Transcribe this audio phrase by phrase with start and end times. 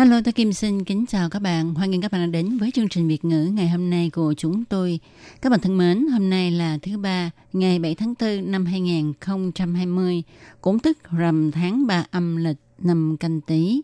[0.00, 1.74] Hello, tôi Kim xin kính chào các bạn.
[1.74, 4.34] Hoan nghênh các bạn đã đến với chương trình Việt ngữ ngày hôm nay của
[4.36, 5.00] chúng tôi.
[5.42, 10.22] Các bạn thân mến, hôm nay là thứ ba, ngày 7 tháng 4 năm 2020,
[10.60, 13.80] cũng tức rằm tháng 3 âm lịch năm canh tí.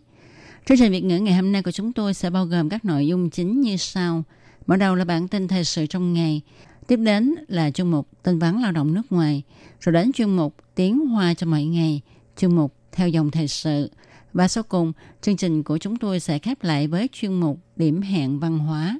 [0.66, 3.06] Chương trình Việt ngữ ngày hôm nay của chúng tôi sẽ bao gồm các nội
[3.06, 4.22] dung chính như sau.
[4.66, 6.40] Mở đầu là bản tin thời sự trong ngày,
[6.86, 9.42] tiếp đến là chuyên mục tin vắn lao động nước ngoài,
[9.80, 12.00] rồi đến chuyên mục tiếng hoa cho mọi ngày,
[12.36, 13.90] chuyên mục theo dòng thời sự,
[14.36, 18.02] và sau cùng, chương trình của chúng tôi sẽ khép lại với chuyên mục điểm
[18.02, 18.98] hẹn văn hóa.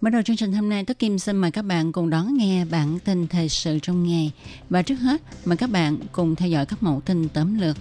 [0.00, 2.64] Mở đầu chương trình hôm nay, Tôi Kim xin mời các bạn cùng đón nghe
[2.64, 4.32] bản tin thời sự trong ngày.
[4.70, 7.76] Và trước hết, mời các bạn cùng theo dõi các mẫu tin tóm lược.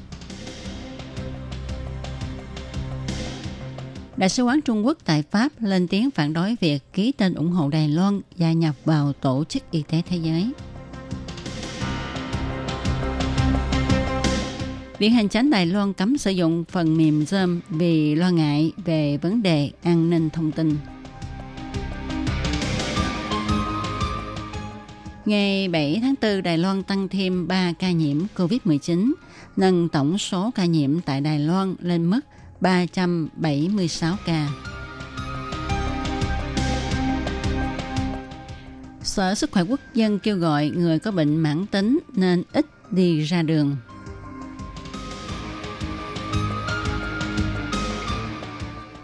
[4.17, 7.51] Đại sứ quán Trung Quốc tại Pháp lên tiếng phản đối việc ký tên ủng
[7.51, 10.51] hộ Đài Loan gia nhập vào Tổ chức Y tế Thế giới.
[15.01, 19.17] Viện Hành Chánh Đài Loan cấm sử dụng phần mềm Zoom vì lo ngại về
[19.17, 20.77] vấn đề an ninh thông tin.
[25.25, 29.13] Ngày 7 tháng 4, Đài Loan tăng thêm 3 ca nhiễm COVID-19,
[29.57, 32.21] nâng tổng số ca nhiễm tại Đài Loan lên mức
[32.59, 34.47] 376 ca.
[39.03, 43.21] Sở Sức khỏe Quốc dân kêu gọi người có bệnh mãn tính nên ít đi
[43.21, 43.75] ra đường.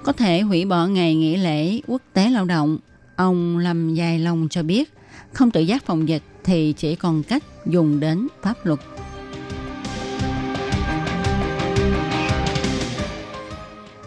[0.08, 2.78] Có thể hủy bỏ ngày nghỉ lễ quốc tế lao động.
[3.16, 4.94] Ông Lâm Dài Long cho biết,
[5.34, 8.80] không tự giác phòng dịch thì chỉ còn cách dùng đến pháp luật.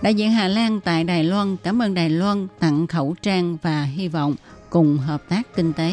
[0.03, 3.83] Đại diện Hà Lan tại Đài Loan cảm ơn Đài Loan tặng khẩu trang và
[3.83, 4.35] hy vọng
[4.71, 5.93] cùng hợp tác kinh tế.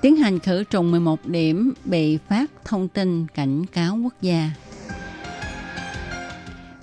[0.00, 4.50] Tiến hành khử trùng 11 điểm bị phát thông tin cảnh cáo quốc gia.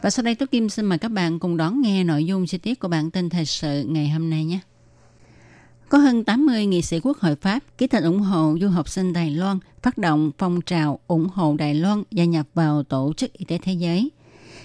[0.02, 2.58] Và sau đây Tú Kim xin mời các bạn cùng đón nghe nội dung chi
[2.58, 4.60] tiết của bản tin thời sự ngày hôm nay nhé.
[5.90, 9.14] Có hơn 80 nghị sĩ quốc hội Pháp ký tên ủng hộ du học sinh
[9.14, 13.34] Đài Loan phát động phong trào ủng hộ Đài Loan gia nhập vào Tổ chức
[13.34, 14.12] Y tế Thế giới.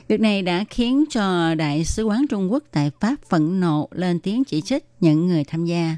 [0.09, 4.21] Việc này đã khiến cho Đại sứ quán Trung Quốc tại Pháp phẫn nộ lên
[4.21, 5.97] tiếng chỉ trích những người tham gia.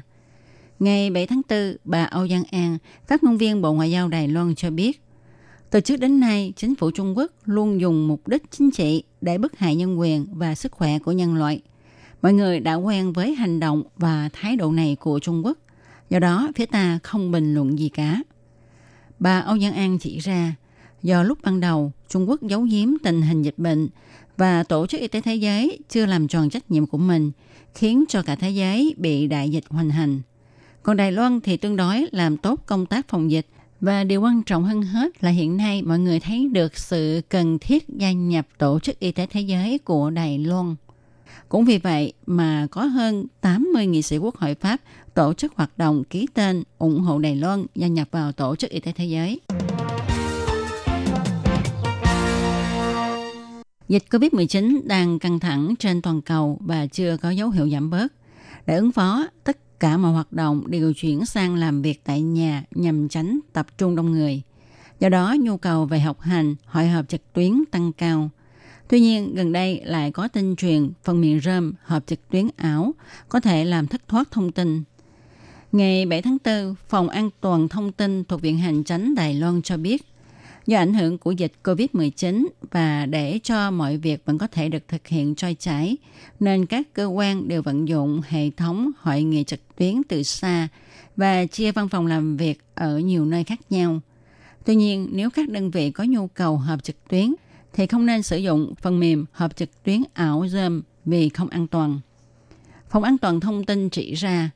[0.79, 2.77] Ngày 7 tháng 4, bà Âu Giang An,
[3.07, 5.01] phát ngôn viên Bộ Ngoại giao Đài Loan cho biết,
[5.69, 9.37] từ trước đến nay, chính phủ Trung Quốc luôn dùng mục đích chính trị để
[9.37, 11.61] bức hại nhân quyền và sức khỏe của nhân loại.
[12.21, 15.57] Mọi người đã quen với hành động và thái độ này của Trung Quốc.
[16.09, 18.21] Do đó, phía ta không bình luận gì cả.
[19.19, 20.55] Bà Âu Giang An chỉ ra,
[21.03, 23.89] do lúc ban đầu Trung Quốc giấu giếm tình hình dịch bệnh
[24.37, 27.31] và Tổ chức Y tế Thế giới chưa làm tròn trách nhiệm của mình,
[27.75, 30.21] khiến cho cả thế giới bị đại dịch hoành hành.
[30.83, 33.45] Còn Đài Loan thì tương đối làm tốt công tác phòng dịch
[33.81, 37.59] và điều quan trọng hơn hết là hiện nay mọi người thấy được sự cần
[37.59, 40.75] thiết gia nhập Tổ chức Y tế Thế giới của Đài Loan.
[41.49, 44.81] Cũng vì vậy mà có hơn 80 nghị sĩ quốc hội Pháp
[45.13, 48.69] tổ chức hoạt động ký tên ủng hộ Đài Loan gia nhập vào Tổ chức
[48.69, 49.39] Y tế Thế giới.
[53.87, 58.13] Dịch COVID-19 đang căng thẳng trên toàn cầu và chưa có dấu hiệu giảm bớt.
[58.65, 59.27] Để ứng phó,
[59.79, 63.67] tất cả mọi hoạt động đều chuyển sang làm việc tại nhà nhằm tránh tập
[63.77, 64.41] trung đông người.
[64.99, 68.29] Do đó, nhu cầu về học hành, hội họp trực tuyến tăng cao.
[68.89, 72.91] Tuy nhiên, gần đây lại có tin truyền phần mềm rơm họp trực tuyến ảo
[73.29, 74.83] có thể làm thất thoát thông tin.
[75.71, 79.61] Ngày 7 tháng 4, Phòng An toàn Thông tin thuộc Viện Hành Chánh Đài Loan
[79.61, 80.05] cho biết,
[80.69, 84.87] do ảnh hưởng của dịch COVID-19 và để cho mọi việc vẫn có thể được
[84.87, 85.97] thực hiện trôi chảy,
[86.39, 90.67] nên các cơ quan đều vận dụng hệ thống hội nghị trực tuyến từ xa
[91.15, 93.99] và chia văn phòng làm việc ở nhiều nơi khác nhau.
[94.65, 97.33] Tuy nhiên, nếu các đơn vị có nhu cầu họp trực tuyến,
[97.73, 101.67] thì không nên sử dụng phần mềm họp trực tuyến ảo Zoom vì không an
[101.67, 101.99] toàn.
[102.89, 104.49] Phòng an toàn thông tin chỉ ra,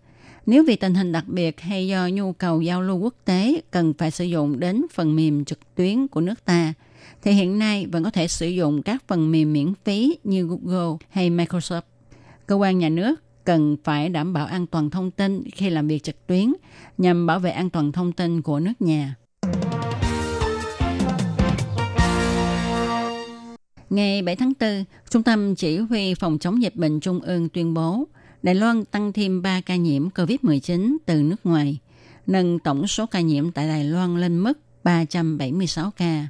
[0.46, 3.94] nếu vì tình hình đặc biệt hay do nhu cầu giao lưu quốc tế cần
[3.94, 6.74] phải sử dụng đến phần mềm trực tuyến của nước ta,
[7.22, 10.98] thì hiện nay vẫn có thể sử dụng các phần mềm miễn phí như Google
[11.10, 11.82] hay Microsoft.
[12.48, 16.04] Cơ quan nhà nước cần phải đảm bảo an toàn thông tin khi làm việc
[16.04, 16.54] trực tuyến
[16.98, 19.16] nhằm bảo vệ an toàn thông tin của nước nhà.
[23.90, 27.74] Ngày 7 tháng 4, Trung tâm Chỉ huy Phòng chống dịch bệnh Trung ương tuyên
[27.74, 28.08] bố–
[28.44, 31.80] Đài Loan tăng thêm 3 ca nhiễm COVID-19 từ nước ngoài,
[32.28, 36.28] nâng tổng số ca nhiễm tại Đài Loan lên mức 376 ca.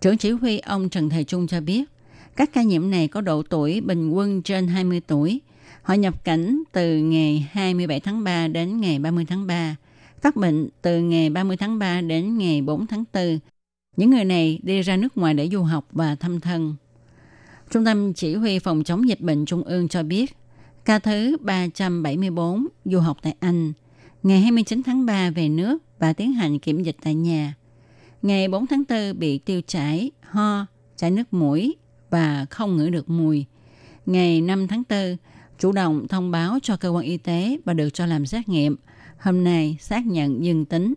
[0.00, 1.84] Trưởng chỉ huy ông Trần Thầy Trung cho biết,
[2.36, 5.40] các ca nhiễm này có độ tuổi bình quân trên 20 tuổi.
[5.82, 9.76] Họ nhập cảnh từ ngày 27 tháng 3 đến ngày 30 tháng 3,
[10.20, 13.38] phát bệnh từ ngày 30 tháng 3 đến ngày 4 tháng 4.
[13.96, 16.74] Những người này đi ra nước ngoài để du học và thăm thân.
[17.70, 20.36] Trung tâm Chỉ huy Phòng chống dịch bệnh Trung ương cho biết,
[20.90, 23.72] ca thứ 374 du học tại Anh,
[24.22, 27.54] ngày 29 tháng 3 về nước và tiến hành kiểm dịch tại nhà.
[28.22, 30.66] Ngày 4 tháng 4 bị tiêu chảy, ho,
[30.96, 31.76] chảy nước mũi
[32.10, 33.44] và không ngửi được mùi.
[34.06, 35.16] Ngày 5 tháng 4,
[35.58, 38.76] chủ động thông báo cho cơ quan y tế và được cho làm xét nghiệm.
[39.18, 40.94] Hôm nay xác nhận dương tính.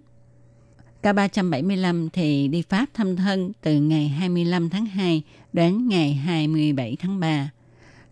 [1.03, 5.23] K375 thì đi Pháp thăm thân từ ngày 25 tháng 2
[5.53, 7.49] đến ngày 27 tháng 3.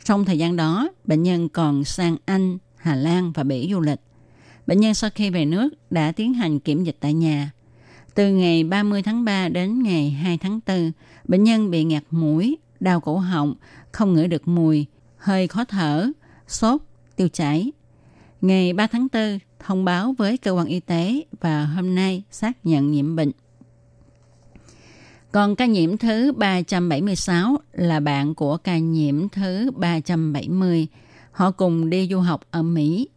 [0.03, 3.99] Trong thời gian đó, bệnh nhân còn sang Anh, Hà Lan và Bỉ du lịch.
[4.67, 7.51] Bệnh nhân sau khi về nước đã tiến hành kiểm dịch tại nhà.
[8.15, 10.91] Từ ngày 30 tháng 3 đến ngày 2 tháng 4,
[11.27, 13.55] bệnh nhân bị ngạt mũi, đau cổ họng,
[13.91, 14.85] không ngửi được mùi,
[15.17, 16.11] hơi khó thở,
[16.47, 16.81] sốt,
[17.15, 17.71] tiêu chảy.
[18.41, 22.65] Ngày 3 tháng 4, thông báo với cơ quan y tế và hôm nay xác
[22.65, 23.31] nhận nhiễm bệnh.
[25.31, 30.87] Còn ca nhiễm thứ 376 là bạn của ca nhiễm thứ 370.
[31.31, 33.07] Họ cùng đi du học ở Mỹ.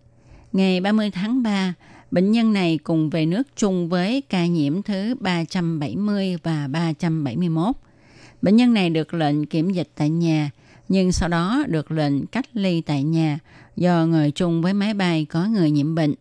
[0.52, 1.74] Ngày 30 tháng 3,
[2.10, 7.76] bệnh nhân này cùng về nước chung với ca nhiễm thứ 370 và 371.
[8.42, 10.50] Bệnh nhân này được lệnh kiểm dịch tại nhà,
[10.88, 13.38] nhưng sau đó được lệnh cách ly tại nhà
[13.76, 16.14] do ngồi chung với máy bay có người nhiễm bệnh.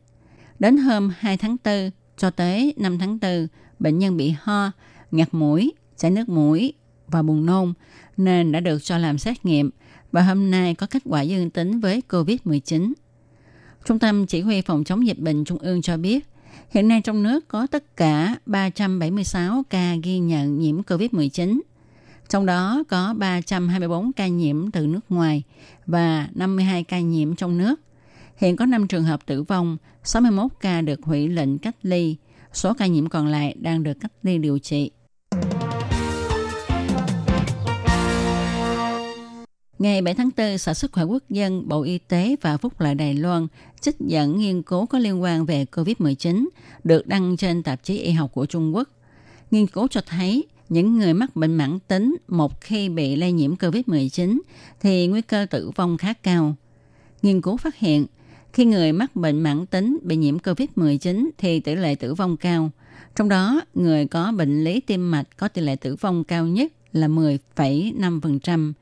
[0.60, 3.48] Đến hôm 2 tháng 4 cho tới 5 tháng 4,
[3.80, 4.72] bệnh nhân bị ho,
[5.12, 6.74] ngạt mũi, chảy nước mũi
[7.08, 7.74] và buồn nôn
[8.18, 9.70] nên đã được cho làm xét nghiệm
[10.12, 12.94] và hôm nay có kết quả dương tính với COVID-19.
[13.86, 16.28] Trung tâm Chỉ huy Phòng chống dịch bệnh Trung ương cho biết,
[16.70, 21.62] hiện nay trong nước có tất cả 376 ca ghi nhận nhiễm COVID-19.
[22.30, 25.44] Trong đó có 324 ca nhiễm từ nước ngoài
[25.86, 27.76] và 52 ca nhiễm trong nước.
[28.38, 32.16] Hiện có 5 trường hợp tử vong, 61 ca được hủy lệnh cách ly,
[32.54, 34.92] số ca nhiễm còn lại đang được cách ly điều trị.
[39.84, 42.96] Ngày 7 tháng 4, Sở Sức khỏe Quốc dân, Bộ Y tế và Phúc lợi
[42.96, 43.48] Đài Loan
[43.82, 46.48] trích dẫn nghiên cứu có liên quan về COVID-19
[46.84, 48.90] được đăng trên tạp chí y học của Trung Quốc.
[49.52, 53.56] Nghiên cứu cho thấy những người mắc bệnh mãn tính một khi bị lây nhiễm
[53.56, 54.40] COVID-19
[54.82, 56.56] thì nguy cơ tử vong khá cao.
[57.22, 58.06] Nghiên cứu phát hiện,
[58.54, 62.72] khi người mắc bệnh mãn tính bị nhiễm COVID-19 thì tỷ lệ tử vong cao.
[63.16, 66.72] Trong đó, người có bệnh lý tim mạch có tỷ lệ tử vong cao nhất
[66.94, 68.74] là 10,5%.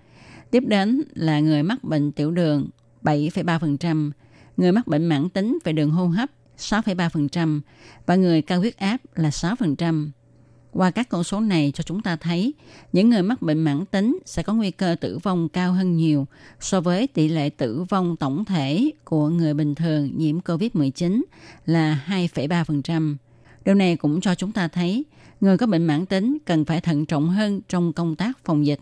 [0.51, 2.69] Tiếp đến là người mắc bệnh tiểu đường
[3.03, 4.12] 7,3%,
[4.57, 7.62] người mắc bệnh mãn tính về đường hô hấp 6,3%
[8.06, 10.09] và người cao huyết áp là 6%.
[10.71, 12.53] Qua các con số này cho chúng ta thấy,
[12.94, 16.27] những người mắc bệnh mãn tính sẽ có nguy cơ tử vong cao hơn nhiều
[16.59, 21.21] so với tỷ lệ tử vong tổng thể của người bình thường nhiễm COVID-19
[21.65, 23.15] là 2,3%.
[23.65, 25.06] Điều này cũng cho chúng ta thấy,
[25.42, 28.79] người có bệnh mãn tính cần phải thận trọng hơn trong công tác phòng dịch.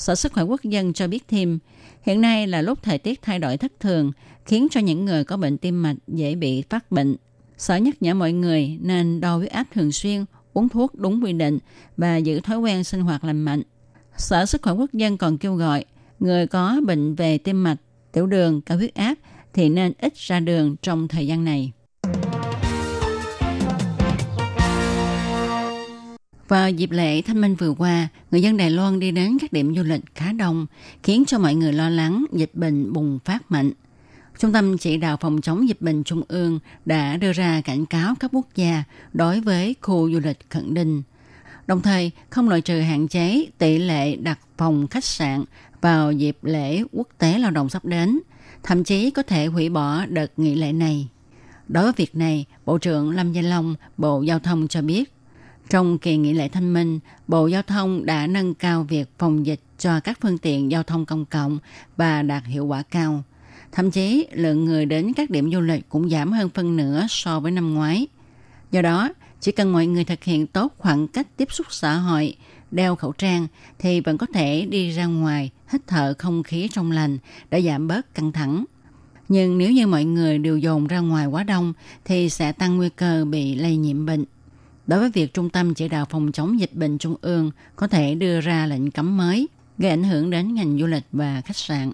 [0.00, 1.58] Sở Sức khỏe Quốc dân cho biết thêm,
[2.02, 4.12] hiện nay là lúc thời tiết thay đổi thất thường,
[4.44, 7.16] khiến cho những người có bệnh tim mạch dễ bị phát bệnh.
[7.58, 11.32] Sở nhắc nhở mọi người nên đo huyết áp thường xuyên, uống thuốc đúng quy
[11.32, 11.58] định
[11.96, 13.62] và giữ thói quen sinh hoạt lành mạnh.
[14.16, 15.84] Sở Sức khỏe Quốc dân còn kêu gọi
[16.20, 17.78] người có bệnh về tim mạch,
[18.12, 19.14] tiểu đường, cao huyết áp
[19.52, 21.72] thì nên ít ra đường trong thời gian này.
[26.50, 29.74] Vào dịp lễ Thanh Minh vừa qua, người dân Đài Loan đi đến các điểm
[29.76, 30.66] du lịch khá đông,
[31.02, 33.70] khiến cho mọi người lo lắng dịch bệnh bùng phát mạnh.
[34.38, 38.14] Trung tâm chỉ đạo phòng chống dịch bệnh Trung ương đã đưa ra cảnh cáo
[38.20, 41.02] các quốc gia đối với khu du lịch khẩn định.
[41.66, 45.44] Đồng thời, không loại trừ hạn chế tỷ lệ đặt phòng khách sạn
[45.80, 48.18] vào dịp lễ quốc tế lao động sắp đến,
[48.62, 51.08] thậm chí có thể hủy bỏ đợt nghỉ lễ này.
[51.68, 55.12] Đối với việc này, Bộ trưởng Lâm Gia Long, Bộ Giao thông cho biết,
[55.70, 59.60] trong kỳ nghỉ lễ thanh minh, Bộ Giao thông đã nâng cao việc phòng dịch
[59.78, 61.58] cho các phương tiện giao thông công cộng
[61.96, 63.22] và đạt hiệu quả cao.
[63.72, 67.40] Thậm chí, lượng người đến các điểm du lịch cũng giảm hơn phân nửa so
[67.40, 68.06] với năm ngoái.
[68.70, 72.34] Do đó, chỉ cần mọi người thực hiện tốt khoảng cách tiếp xúc xã hội,
[72.70, 73.46] đeo khẩu trang
[73.78, 77.18] thì vẫn có thể đi ra ngoài, hít thở không khí trong lành
[77.50, 78.64] để giảm bớt căng thẳng.
[79.28, 81.72] Nhưng nếu như mọi người đều dồn ra ngoài quá đông
[82.04, 84.24] thì sẽ tăng nguy cơ bị lây nhiễm bệnh.
[84.86, 88.14] Đối với việc Trung tâm Chỉ đạo Phòng chống dịch bệnh Trung ương có thể
[88.14, 91.92] đưa ra lệnh cấm mới, gây ảnh hưởng đến ngành du lịch và khách sạn.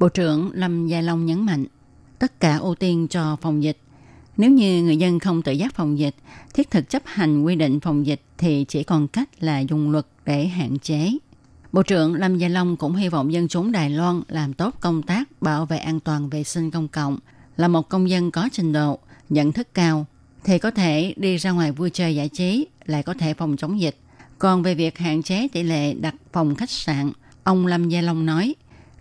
[0.00, 1.64] Bộ trưởng Lâm Gia Long nhấn mạnh,
[2.18, 3.78] tất cả ưu tiên cho phòng dịch.
[4.36, 6.14] Nếu như người dân không tự giác phòng dịch,
[6.54, 10.06] thiết thực chấp hành quy định phòng dịch thì chỉ còn cách là dùng luật
[10.24, 11.10] để hạn chế.
[11.72, 15.02] Bộ trưởng Lâm Gia Long cũng hy vọng dân chúng Đài Loan làm tốt công
[15.02, 17.18] tác bảo vệ an toàn vệ sinh công cộng,
[17.56, 20.06] là một công dân có trình độ, nhận thức cao,
[20.44, 23.80] thì có thể đi ra ngoài vui chơi giải trí, lại có thể phòng chống
[23.80, 23.96] dịch.
[24.38, 27.12] Còn về việc hạn chế tỷ lệ đặt phòng khách sạn,
[27.44, 28.54] ông Lâm Gia Long nói,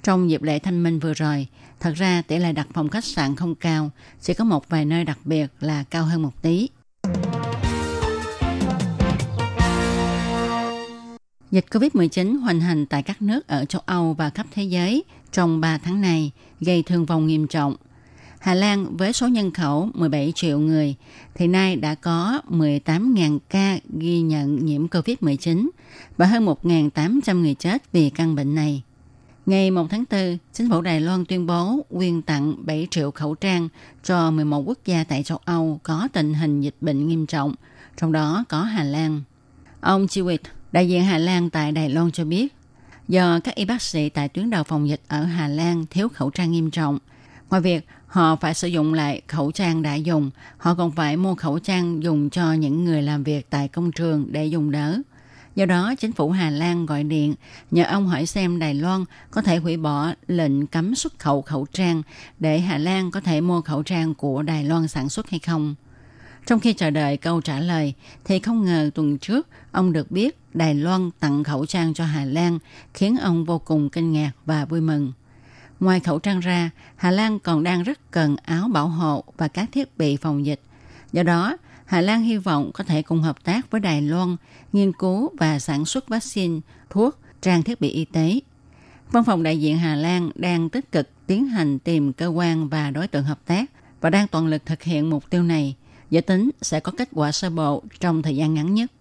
[0.04, 1.48] trong dịp lễ thanh minh vừa rồi,
[1.80, 3.92] thật ra tỷ lệ đặt phòng khách sạn không cao,
[4.22, 6.70] chỉ có một vài nơi đặc biệt là cao hơn một tí.
[11.52, 15.62] Dịch COVID-19 hoành hành tại các nước ở châu Âu và khắp thế giới trong
[15.62, 17.76] 3 tháng này gây thương vong nghiêm trọng.
[18.48, 20.96] Hà Lan với số nhân khẩu 17 triệu người
[21.36, 25.70] thì nay đã có 18.000 ca ghi nhận nhiễm COVID-19
[26.18, 28.82] và hơn 1.800 người chết vì căn bệnh này.
[29.46, 33.36] Ngày 1 tháng 4, chính phủ Đài Loan tuyên bố quyên tặng 7 triệu khẩu
[33.36, 33.70] trang
[34.04, 37.56] cho 11 quốc gia tại châu Âu có tình hình dịch bệnh nghiêm trọng,
[37.98, 39.22] trong đó có Hà Lan.
[39.82, 40.38] Ông Chiwit,
[40.72, 42.56] đại diện Hà Lan tại Đài Loan cho biết,
[43.08, 46.30] do các y bác sĩ tại tuyến đầu phòng dịch ở Hà Lan thiếu khẩu
[46.30, 47.00] trang nghiêm trọng,
[47.50, 47.86] ngoài việc
[48.18, 52.04] họ phải sử dụng lại khẩu trang đã dùng, họ còn phải mua khẩu trang
[52.04, 55.02] dùng cho những người làm việc tại công trường để dùng đỡ.
[55.56, 57.36] Do đó, chính phủ Hà Lan gọi điện
[57.72, 61.66] nhờ ông hỏi xem Đài Loan có thể hủy bỏ lệnh cấm xuất khẩu khẩu
[61.74, 62.02] trang
[62.40, 65.76] để Hà Lan có thể mua khẩu trang của Đài Loan sản xuất hay không.
[66.46, 67.94] Trong khi chờ đợi câu trả lời,
[68.26, 72.26] thì không ngờ tuần trước ông được biết Đài Loan tặng khẩu trang cho Hà
[72.26, 72.60] Lan,
[72.94, 75.12] khiến ông vô cùng kinh ngạc và vui mừng.
[75.80, 79.70] Ngoài khẩu trang ra, Hà Lan còn đang rất cần áo bảo hộ và các
[79.72, 80.62] thiết bị phòng dịch.
[81.14, 84.36] Do đó, Hà Lan hy vọng có thể cùng hợp tác với Đài Loan
[84.74, 88.40] nghiên cứu và sản xuất vaccine, thuốc, trang thiết bị y tế.
[89.12, 92.92] Văn phòng đại diện Hà Lan đang tích cực tiến hành tìm cơ quan và
[92.92, 95.76] đối tượng hợp tác và đang toàn lực thực hiện mục tiêu này.
[96.10, 98.92] Dự tính sẽ có kết quả sơ bộ trong thời gian ngắn nhất.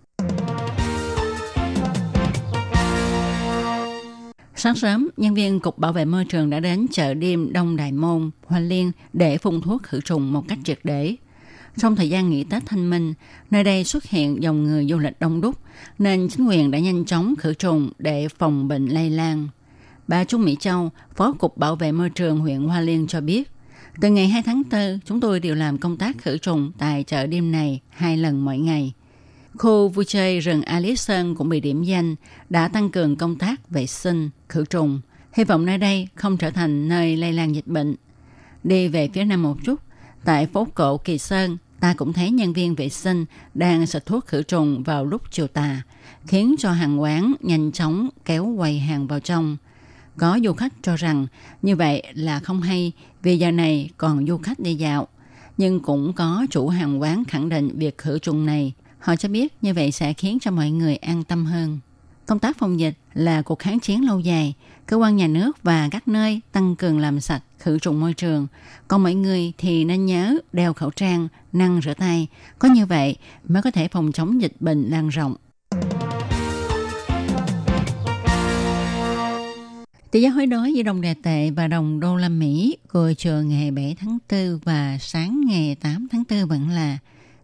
[4.58, 7.92] Sáng sớm, nhân viên Cục Bảo vệ Môi trường đã đến chợ đêm Đông Đại
[7.92, 11.16] Môn, Hoa Liên để phun thuốc khử trùng một cách triệt để.
[11.76, 13.14] Trong thời gian nghỉ Tết Thanh Minh,
[13.50, 15.56] nơi đây xuất hiện dòng người du lịch đông đúc,
[15.98, 19.48] nên chính quyền đã nhanh chóng khử trùng để phòng bệnh lây lan.
[20.08, 23.50] Bà Trung Mỹ Châu, Phó Cục Bảo vệ Môi trường huyện Hoa Liên cho biết,
[24.00, 27.26] từ ngày 2 tháng 4, chúng tôi đều làm công tác khử trùng tại chợ
[27.26, 28.92] đêm này hai lần mỗi ngày.
[29.58, 32.14] Khu vui chơi rừng Alice Sơn cũng bị điểm danh,
[32.50, 35.00] đã tăng cường công tác vệ sinh, khử trùng.
[35.32, 37.96] Hy vọng nơi đây không trở thành nơi lây lan dịch bệnh.
[38.64, 39.80] Đi về phía nam một chút,
[40.24, 44.26] tại phố cổ Kỳ Sơn, ta cũng thấy nhân viên vệ sinh đang xịt thuốc
[44.26, 45.82] khử trùng vào lúc chiều tà,
[46.26, 49.56] khiến cho hàng quán nhanh chóng kéo quầy hàng vào trong.
[50.16, 51.26] Có du khách cho rằng
[51.62, 55.08] như vậy là không hay vì giờ này còn du khách đi dạo.
[55.56, 58.72] Nhưng cũng có chủ hàng quán khẳng định việc khử trùng này.
[59.06, 61.78] Họ cho biết như vậy sẽ khiến cho mọi người an tâm hơn.
[62.26, 64.54] Công tác phòng dịch là cuộc kháng chiến lâu dài.
[64.86, 68.46] Cơ quan nhà nước và các nơi tăng cường làm sạch, khử trùng môi trường.
[68.88, 72.26] Còn mọi người thì nên nhớ đeo khẩu trang, năng rửa tay.
[72.58, 73.16] Có như vậy
[73.48, 75.36] mới có thể phòng chống dịch bệnh lan rộng.
[80.10, 83.42] Tỷ giá hối đoái giữa đồng đề tệ và đồng đô la Mỹ của chiều
[83.42, 86.98] ngày 7 tháng 4 và sáng ngày 8 tháng 4 vẫn là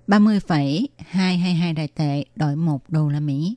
[0.06, 3.56] 30,222 đại tệ đổi 1 đô la Mỹ.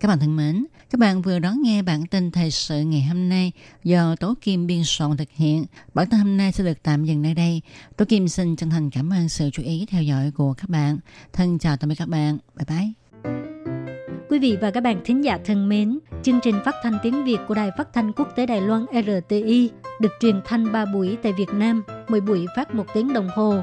[0.00, 3.28] Các bạn thân mến, các bạn vừa đón nghe bản tin thời sự ngày hôm
[3.28, 3.52] nay
[3.84, 5.64] do Tố Kim biên soạn thực hiện.
[5.94, 7.62] Bản tin hôm nay sẽ được tạm dừng nơi đây.
[7.96, 10.98] Tố Kim xin chân thành cảm ơn sự chú ý theo dõi của các bạn.
[11.32, 12.38] Thân chào tạm biệt các bạn.
[12.56, 12.92] Bye bye.
[14.30, 17.38] Quý vị và các bạn thính giả thân mến, chương trình phát thanh tiếng Việt
[17.48, 21.32] của Đài Phát thanh Quốc tế Đài Loan RTI được truyền thanh 3 buổi tại
[21.32, 23.62] Việt Nam, mỗi buổi phát một tiếng đồng hồ.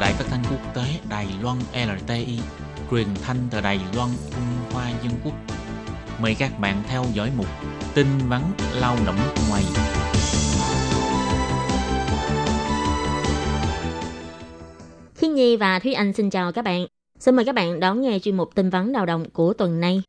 [0.00, 2.38] Đài Phát thanh Quốc tế Đài Loan LTI,
[2.90, 5.34] truyền thanh từ Đài Loan, Trung Hoa Dân Quốc.
[6.20, 7.46] Mời các bạn theo dõi mục
[7.94, 8.42] tin vắn
[8.80, 9.16] lao động
[9.48, 9.62] ngoài.
[15.14, 16.86] Khiết Nhi và Thúy Anh xin chào các bạn.
[17.18, 20.02] Xin mời các bạn đón nghe chuyên mục tin vắn lao động của tuần này.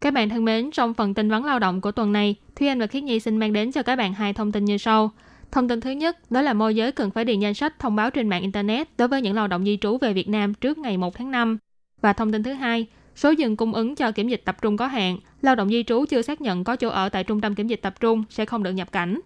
[0.00, 2.80] Các bạn thân mến, trong phần tin vắn lao động của tuần này, Thúy Anh
[2.80, 5.10] và Khiết Nhi xin mang đến cho các bạn hai thông tin như sau.
[5.56, 8.10] Thông tin thứ nhất, đó là môi giới cần phải điền danh sách thông báo
[8.10, 10.96] trên mạng Internet đối với những lao động di trú về Việt Nam trước ngày
[10.96, 11.58] 1 tháng 5.
[12.00, 14.86] Và thông tin thứ hai, số dừng cung ứng cho kiểm dịch tập trung có
[14.86, 17.66] hạn, lao động di trú chưa xác nhận có chỗ ở tại trung tâm kiểm
[17.66, 19.20] dịch tập trung sẽ không được nhập cảnh.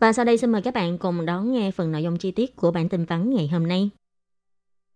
[0.00, 2.56] Và sau đây xin mời các bạn cùng đón nghe phần nội dung chi tiết
[2.56, 3.90] của bản tin vắn ngày hôm nay.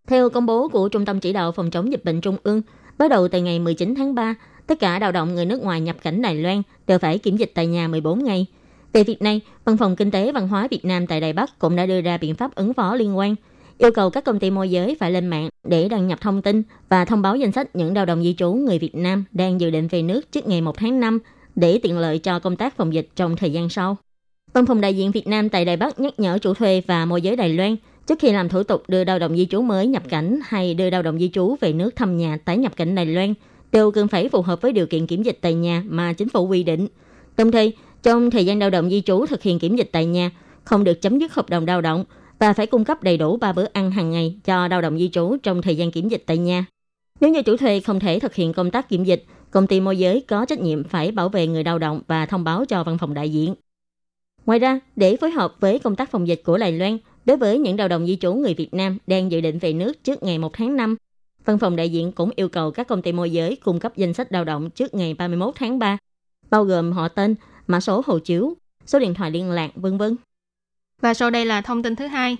[0.06, 2.62] Theo công bố của Trung tâm Chỉ đạo Phòng chống dịch bệnh Trung ương,
[2.98, 4.34] bắt đầu từ ngày 19 tháng 3,
[4.66, 7.52] tất cả lao động người nước ngoài nhập cảnh Đài Loan đều phải kiểm dịch
[7.54, 8.46] tại nhà 14 ngày.
[8.92, 11.76] Về việc này, Văn phòng Kinh tế Văn hóa Việt Nam tại Đài Bắc cũng
[11.76, 13.34] đã đưa ra biện pháp ứng phó liên quan,
[13.78, 16.62] yêu cầu các công ty môi giới phải lên mạng để đăng nhập thông tin
[16.88, 19.70] và thông báo danh sách những lao động di trú người Việt Nam đang dự
[19.70, 21.18] định về nước trước ngày 1 tháng 5
[21.56, 23.96] để tiện lợi cho công tác phòng dịch trong thời gian sau.
[24.52, 27.22] Văn phòng đại diện Việt Nam tại Đài Bắc nhắc nhở chủ thuê và môi
[27.22, 27.76] giới Đài Loan
[28.06, 30.90] trước khi làm thủ tục đưa lao động di trú mới nhập cảnh hay đưa
[30.90, 33.34] lao động di trú về nước thăm nhà tái nhập cảnh Đài Loan
[33.72, 36.46] đều cần phải phù hợp với điều kiện kiểm dịch tại nhà mà chính phủ
[36.46, 36.88] quy định.
[37.36, 37.72] Đồng thời,
[38.06, 40.30] trong thời gian lao động di trú thực hiện kiểm dịch tại nhà,
[40.64, 42.04] không được chấm dứt hợp đồng lao động
[42.38, 45.08] và phải cung cấp đầy đủ 3 bữa ăn hàng ngày cho lao động di
[45.08, 46.66] trú trong thời gian kiểm dịch tại nhà.
[47.20, 49.98] Nếu như chủ thuê không thể thực hiện công tác kiểm dịch, công ty môi
[49.98, 52.98] giới có trách nhiệm phải bảo vệ người lao động và thông báo cho văn
[52.98, 53.54] phòng đại diện.
[54.46, 57.58] Ngoài ra, để phối hợp với công tác phòng dịch của Đài Loan, đối với
[57.58, 60.38] những lao động di trú người Việt Nam đang dự định về nước trước ngày
[60.38, 60.96] 1 tháng 5,
[61.44, 64.14] văn phòng đại diện cũng yêu cầu các công ty môi giới cung cấp danh
[64.14, 65.98] sách lao động trước ngày 31 tháng 3,
[66.50, 67.34] bao gồm họ tên,
[67.66, 68.56] mã số hộ chiếu,
[68.86, 70.16] số điện thoại liên lạc, vân vân.
[71.02, 72.36] Và sau đây là thông tin thứ hai.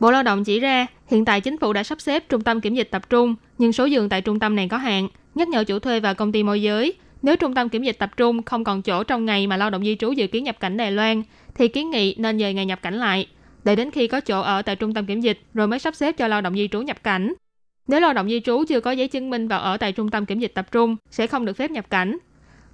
[0.00, 2.74] Bộ Lao động chỉ ra, hiện tại chính phủ đã sắp xếp trung tâm kiểm
[2.74, 5.78] dịch tập trung, nhưng số giường tại trung tâm này có hạn, nhắc nhở chủ
[5.78, 6.92] thuê và công ty môi giới.
[7.22, 9.84] Nếu trung tâm kiểm dịch tập trung không còn chỗ trong ngày mà lao động
[9.84, 11.22] di trú dự kiến nhập cảnh Đài Loan,
[11.54, 13.26] thì kiến nghị nên dời ngày nhập cảnh lại,
[13.64, 16.12] để đến khi có chỗ ở tại trung tâm kiểm dịch rồi mới sắp xếp
[16.12, 17.32] cho lao động di trú nhập cảnh.
[17.88, 20.26] Nếu lao động di trú chưa có giấy chứng minh vào ở tại trung tâm
[20.26, 22.18] kiểm dịch tập trung, sẽ không được phép nhập cảnh.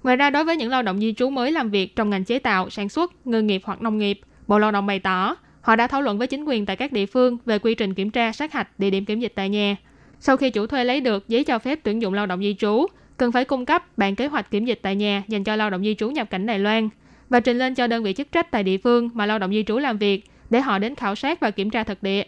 [0.05, 2.39] Ngoài ra, đối với những lao động di trú mới làm việc trong ngành chế
[2.39, 5.87] tạo, sản xuất, ngư nghiệp hoặc nông nghiệp, Bộ Lao động bày tỏ họ đã
[5.87, 8.53] thảo luận với chính quyền tại các địa phương về quy trình kiểm tra sát
[8.53, 9.75] hạch địa điểm kiểm dịch tại nhà.
[10.19, 12.85] Sau khi chủ thuê lấy được giấy cho phép tuyển dụng lao động di trú,
[13.17, 15.83] cần phải cung cấp bản kế hoạch kiểm dịch tại nhà dành cho lao động
[15.83, 16.89] di trú nhập cảnh Đài Loan
[17.29, 19.63] và trình lên cho đơn vị chức trách tại địa phương mà lao động di
[19.63, 22.23] trú làm việc để họ đến khảo sát và kiểm tra thực địa.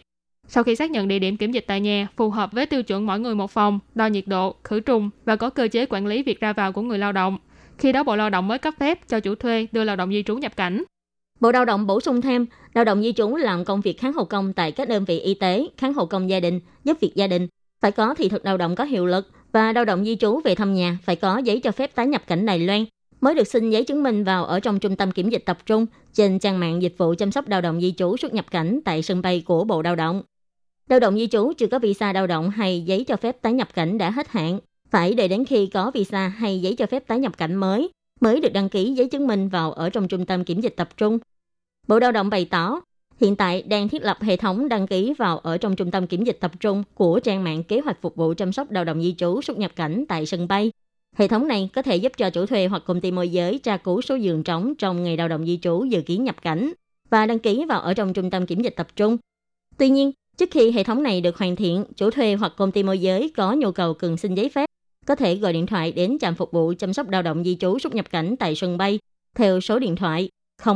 [0.48, 3.06] Sau khi xác nhận địa điểm kiểm dịch tại nhà phù hợp với tiêu chuẩn
[3.06, 6.22] mỗi người một phòng, đo nhiệt độ, khử trùng và có cơ chế quản lý
[6.22, 7.38] việc ra vào của người lao động,
[7.78, 10.22] khi đó Bộ Lao động mới cấp phép cho chủ thuê đưa lao động di
[10.22, 10.84] trú nhập cảnh.
[11.40, 14.24] Bộ Lao động bổ sung thêm, lao động di trú làm công việc kháng hộ
[14.24, 17.26] công tại các đơn vị y tế, kháng hộ công gia đình, giúp việc gia
[17.26, 17.48] đình,
[17.80, 20.54] phải có thị thực lao động có hiệu lực và lao động di trú về
[20.54, 22.84] thăm nhà phải có giấy cho phép tái nhập cảnh Đài Loan
[23.20, 25.86] mới được xin giấy chứng minh vào ở trong trung tâm kiểm dịch tập trung
[26.14, 29.02] trên trang mạng dịch vụ chăm sóc lao động di trú xuất nhập cảnh tại
[29.02, 30.22] sân bay của Bộ Lao động.
[30.88, 33.68] Lao động di trú chưa có visa lao động hay giấy cho phép tái nhập
[33.74, 37.18] cảnh đã hết hạn, phải đợi đến khi có visa hay giấy cho phép tái
[37.18, 40.44] nhập cảnh mới mới được đăng ký giấy chứng minh vào ở trong trung tâm
[40.44, 41.18] kiểm dịch tập trung.
[41.88, 42.80] Bộ Lao động bày tỏ,
[43.20, 46.24] hiện tại đang thiết lập hệ thống đăng ký vào ở trong trung tâm kiểm
[46.24, 49.14] dịch tập trung của trang mạng kế hoạch phục vụ chăm sóc lao động di
[49.18, 50.70] trú xuất nhập cảnh tại sân bay.
[51.16, 53.76] Hệ thống này có thể giúp cho chủ thuê hoặc công ty môi giới tra
[53.76, 56.72] cứu số giường trống trong ngày lao động di trú dự kiến nhập cảnh
[57.10, 59.16] và đăng ký vào ở trong trung tâm kiểm dịch tập trung.
[59.78, 62.82] Tuy nhiên, trước khi hệ thống này được hoàn thiện, chủ thuê hoặc công ty
[62.82, 64.68] môi giới có nhu cầu cần xin giấy phép
[65.08, 67.78] có thể gọi điện thoại đến trạm phục vụ chăm sóc lao động di trú
[67.78, 68.98] xuất nhập cảnh tại sân bay
[69.34, 70.28] theo số điện thoại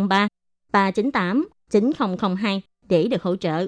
[0.09, 0.29] 03
[0.73, 3.67] 398 9002 để được hỗ trợ.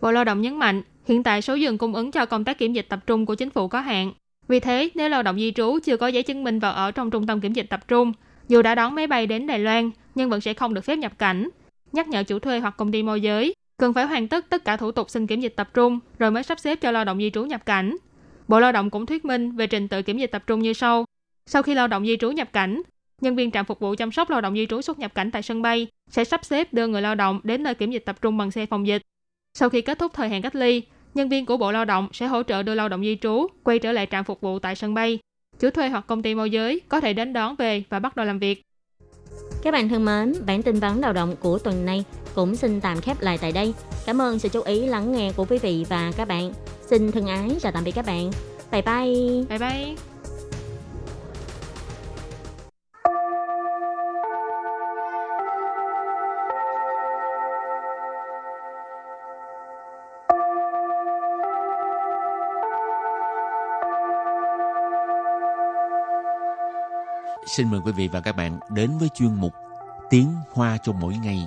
[0.00, 2.72] Bộ Lao động nhấn mạnh, hiện tại số giường cung ứng cho công tác kiểm
[2.72, 4.12] dịch tập trung của chính phủ có hạn.
[4.48, 7.10] Vì thế, nếu lao động di trú chưa có giấy chứng minh vào ở trong
[7.10, 8.12] trung tâm kiểm dịch tập trung,
[8.48, 11.18] dù đã đón máy bay đến Đài Loan, nhưng vẫn sẽ không được phép nhập
[11.18, 11.48] cảnh.
[11.92, 14.76] Nhắc nhở chủ thuê hoặc công ty môi giới cần phải hoàn tất tất cả
[14.76, 17.30] thủ tục xin kiểm dịch tập trung rồi mới sắp xếp cho lao động di
[17.30, 17.96] trú nhập cảnh.
[18.48, 21.04] Bộ Lao động cũng thuyết minh về trình tự kiểm dịch tập trung như sau.
[21.46, 22.82] Sau khi lao động di trú nhập cảnh,
[23.20, 25.42] nhân viên trạm phục vụ chăm sóc lao động di trú xuất nhập cảnh tại
[25.42, 28.38] sân bay sẽ sắp xếp đưa người lao động đến nơi kiểm dịch tập trung
[28.38, 29.02] bằng xe phòng dịch.
[29.58, 30.82] Sau khi kết thúc thời hạn cách ly,
[31.14, 33.78] nhân viên của Bộ Lao động sẽ hỗ trợ đưa lao động di trú quay
[33.78, 35.18] trở lại trạm phục vụ tại sân bay.
[35.58, 38.26] Chủ thuê hoặc công ty môi giới có thể đến đón về và bắt đầu
[38.26, 38.62] làm việc.
[39.62, 42.04] Các bạn thân mến, bản tin vắn lao động của tuần này
[42.34, 43.74] cũng xin tạm khép lại tại đây.
[44.06, 46.52] Cảm ơn sự chú ý lắng nghe của quý vị và các bạn.
[46.94, 48.30] Xin thân ái chào tạm biệt các bạn.
[48.70, 49.44] Bye bye.
[49.48, 49.94] Bye bye.
[67.46, 69.52] Xin mời quý vị và các bạn đến với chuyên mục
[70.10, 71.46] Tiếng Hoa cho mỗi ngày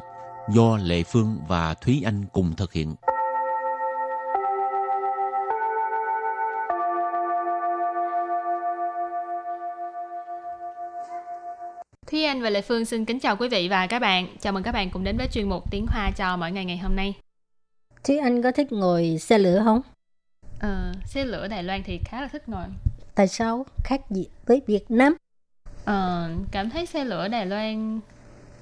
[0.50, 2.96] do Lệ Phương và Thúy Anh cùng thực hiện.
[12.12, 14.28] Thúy Anh và Lệ Phương xin kính chào quý vị và các bạn.
[14.42, 16.78] Chào mừng các bạn cùng đến với chuyên mục Tiếng Hoa cho mỗi ngày ngày
[16.78, 17.14] hôm nay.
[18.04, 19.82] Thúy Anh có thích ngồi xe lửa không?
[20.60, 22.66] Ờ, xe lửa Đài Loan thì khá là thích ngồi.
[23.16, 25.16] Tại sao khác gì với Việt Nam?
[25.86, 28.00] Ờ, cảm thấy xe lửa Đài Loan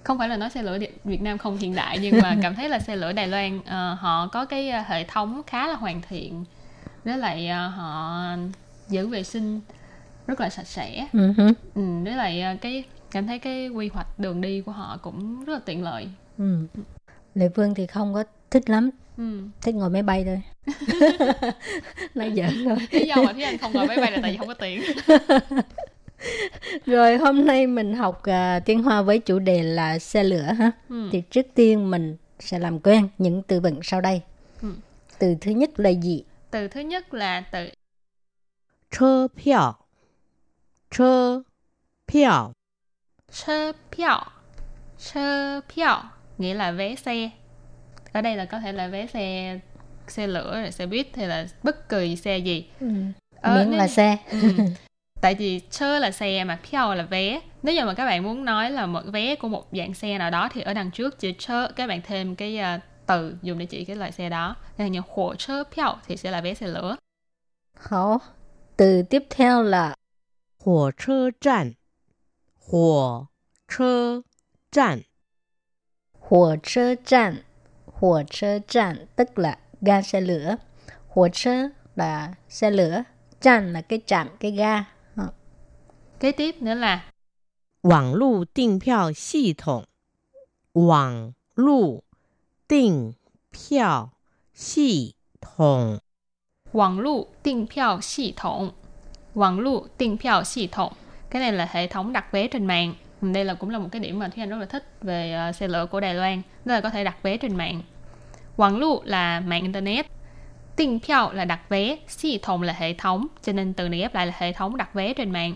[0.03, 2.69] không phải là nói xe lửa Việt Nam không hiện đại nhưng mà cảm thấy
[2.69, 6.01] là xe lửa Đài Loan uh, họ có cái uh, hệ thống khá là hoàn
[6.10, 6.45] thiện
[7.03, 8.21] với lại uh, họ
[8.89, 9.62] giữ vệ sinh
[10.27, 11.53] rất là sạch sẽ Uh-huh.
[11.75, 12.84] ừ, với lại uh, cái
[13.15, 16.08] cảm thấy cái quy hoạch đường đi của họ cũng rất là tiện lợi.
[16.38, 16.58] Ừ.
[17.36, 18.89] lệ phương thì không có thích lắm.
[19.17, 19.41] Ừ.
[19.62, 20.41] thích ngồi máy bay thôi.
[22.15, 22.78] Nói giỡn thôi.
[22.91, 24.82] Lý do mà thấy anh không ngồi máy bay là tại vì không có tiền.
[26.86, 30.71] Rồi hôm nay mình học uh, tiếng hoa với chủ đề là xe lửa ha.
[30.89, 31.10] Ừ.
[31.12, 34.21] thì trước tiên mình sẽ làm quen những từ vựng sau đây.
[34.62, 34.69] Ừ.
[35.19, 36.23] từ thứ nhất là gì?
[36.51, 37.69] Từ thứ nhất là từ
[43.36, 44.26] Chơ piao
[44.98, 46.04] Chơ piao
[46.38, 47.30] Nghĩa là vé xe.
[48.12, 49.60] Ở đây là có thể là vé xe
[50.08, 52.69] xe lửa, xe buýt hay là bất kỳ xe gì.
[52.80, 52.88] Ừ.
[53.41, 53.80] ờ, Miễn nên...
[53.80, 54.17] là xe.
[54.32, 54.39] Ừ.
[55.21, 57.41] Tại vì chơ là xe mà piao là vé.
[57.63, 60.32] Nếu như mà các bạn muốn nói là một vé của một dạng xe nào
[60.32, 63.65] đó Thì ở đằng trước chữ chơ các bạn thêm cái uh, từ dùng để
[63.65, 64.56] chỉ cái loại xe đó.
[64.78, 66.95] Nên như hỏa chơ piao thì sẽ là vé xe lửa.
[67.89, 68.21] Hảo,
[68.78, 69.95] từ tiếp theo là
[70.63, 71.71] hỏa chơ trạm
[72.64, 73.27] 火
[73.68, 74.23] 车
[74.70, 75.05] 站，
[76.12, 77.44] 火车站.
[77.85, 80.57] 火车站tức là ga xe lửa.
[81.09, 83.05] 火车là xe lửa.
[83.40, 84.85] Trạm là cái trạm, cái ga.
[85.16, 85.33] Ờ.
[86.20, 87.05] kế tiếp nữa là
[87.83, 89.87] 网络订票系统，
[90.73, 92.05] 网络
[92.68, 93.14] 订
[93.51, 94.11] 票
[94.53, 96.01] 系统，
[96.73, 98.70] Quảng lụ tinh票系thống
[99.35, 100.92] Quảng lụ tinh票系thống
[101.36, 102.93] cái này là hệ thống đặt vé trên mạng.
[103.21, 105.52] Đây là cũng là một cái điểm mà Thúy Anh rất là thích về ờ,
[105.52, 106.41] xe lửa của Đài Loan.
[106.65, 107.82] Đó là có thể đặt vé trên mạng.
[108.56, 110.06] Quảng lụ là mạng internet.
[110.76, 111.00] Tình
[111.34, 114.34] là đặt vé, xì thông là hệ thống, cho nên từ này ghép lại là
[114.38, 115.54] hệ thống đặt vé trên mạng.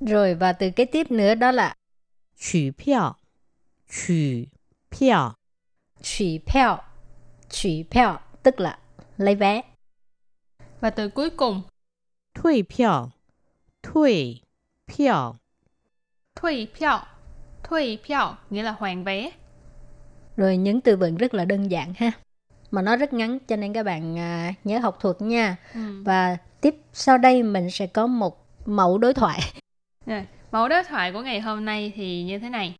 [0.00, 1.74] Rồi và từ kế tiếp nữa đó là
[2.40, 3.14] Chủy phiêu
[7.50, 8.78] Chủy phiêu tức là
[9.16, 9.62] lấy vé.
[10.80, 11.62] Và từ cuối cùng.
[12.34, 13.08] Thuy phiêu
[13.82, 14.40] Thuy
[14.87, 15.35] 票，
[16.35, 17.07] Thuy 票
[17.63, 19.31] Thuy 票nghĩa là hoàn vé
[20.37, 22.11] Rồi những từ vựng rất là đơn giản ha.
[22.71, 25.57] Mà nó rất ngắn cho nên các bạn à, nhớ học thuộc nha.
[25.73, 26.03] ừ.
[26.05, 29.39] Và tiếp sau đây mình sẽ có một mẫu đối thoại.
[30.05, 32.75] Rồi, Mẫu đối thoại của ngày hôm nay thì như thế này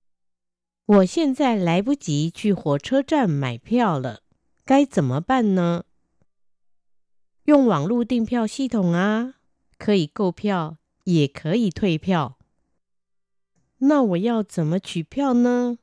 [0.85, 4.19] 我现在来不及去火车站买票了，
[4.65, 5.83] 该怎么办呢？
[7.45, 9.33] 用网络订票系统啊，
[9.77, 10.75] 可以购票，
[11.07, 12.37] 也可以退票。
[13.79, 15.77] 那我要怎么取票呢？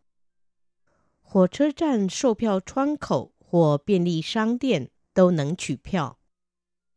[1.23, 6.17] 火车站售票窗口或便利商店都能取票。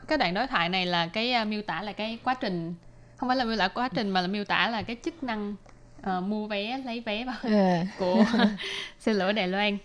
[0.07, 2.75] cái đoạn đối thoại này là cái uh, miêu tả là cái quá trình
[3.17, 5.55] không phải là miêu tả quá trình mà là miêu tả là cái chức năng
[6.01, 7.85] ờ, mua vé lấy vé vào Ờ.
[7.99, 8.25] của
[8.99, 9.77] xe lửa Đài Loan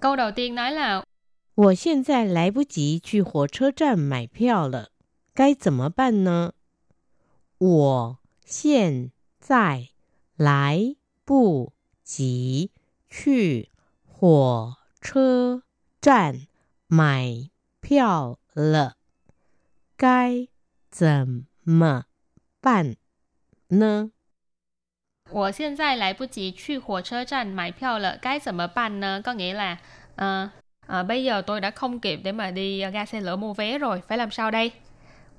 [0.00, 1.02] câu đầu tiên nói là
[1.54, 4.90] 我现在来不及去火车站买票了，
[5.34, 6.52] 该怎么办呢？
[7.60, 9.88] 我现在
[10.36, 12.70] 来不及
[13.08, 13.70] 去
[14.04, 15.62] 火车
[16.00, 16.46] 站
[16.86, 18.96] 买票了，
[19.96, 20.48] 该
[20.90, 22.04] 怎么
[22.60, 22.96] 办
[23.68, 24.10] 呢？
[25.30, 29.76] 我现在来不及去火车站买票了该怎么办呢có nghĩa là
[30.16, 30.48] ờ,
[30.86, 33.54] ờ, bây giờ tôi đã không kịp để mà đi uh, ga xe lửa mua
[33.54, 34.72] vé rồi phải làm sao đây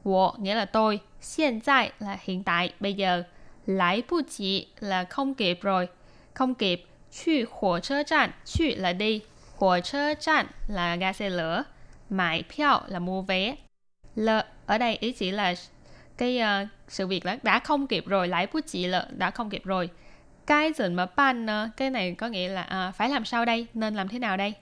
[0.03, 1.01] 我 nghĩa là tôi,
[1.37, 3.23] hiện tại là hiện tại, bây giờ.
[3.67, 5.89] Lái bù chỉ là không kịp rồi.
[6.35, 9.21] Không kịp, Chu hỏa chơ trạm, chu là đi,
[9.57, 11.65] hỏa chơ trạm là ga xe lửa,
[12.11, 13.57] mãi 票 là mua vé.
[14.17, 14.29] L
[14.67, 15.55] ở đây ý chỉ là
[16.17, 19.51] cái uh, sự việc đó đã không kịp rồi, lái bút chỉ là đã không
[19.51, 19.91] kịp rồi.
[20.47, 23.67] Cái gì mà ban ờ, cái này có nghĩa là uh, phải làm sao đây,
[23.75, 24.55] nên làm thế nào đây?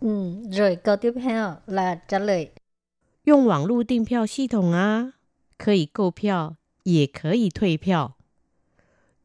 [0.00, 2.48] Ừ, rồi câu tiếp theo là trả lời
[3.29, 5.13] 用网络订票系统啊，
[5.57, 8.15] 可以购票，也可以退票。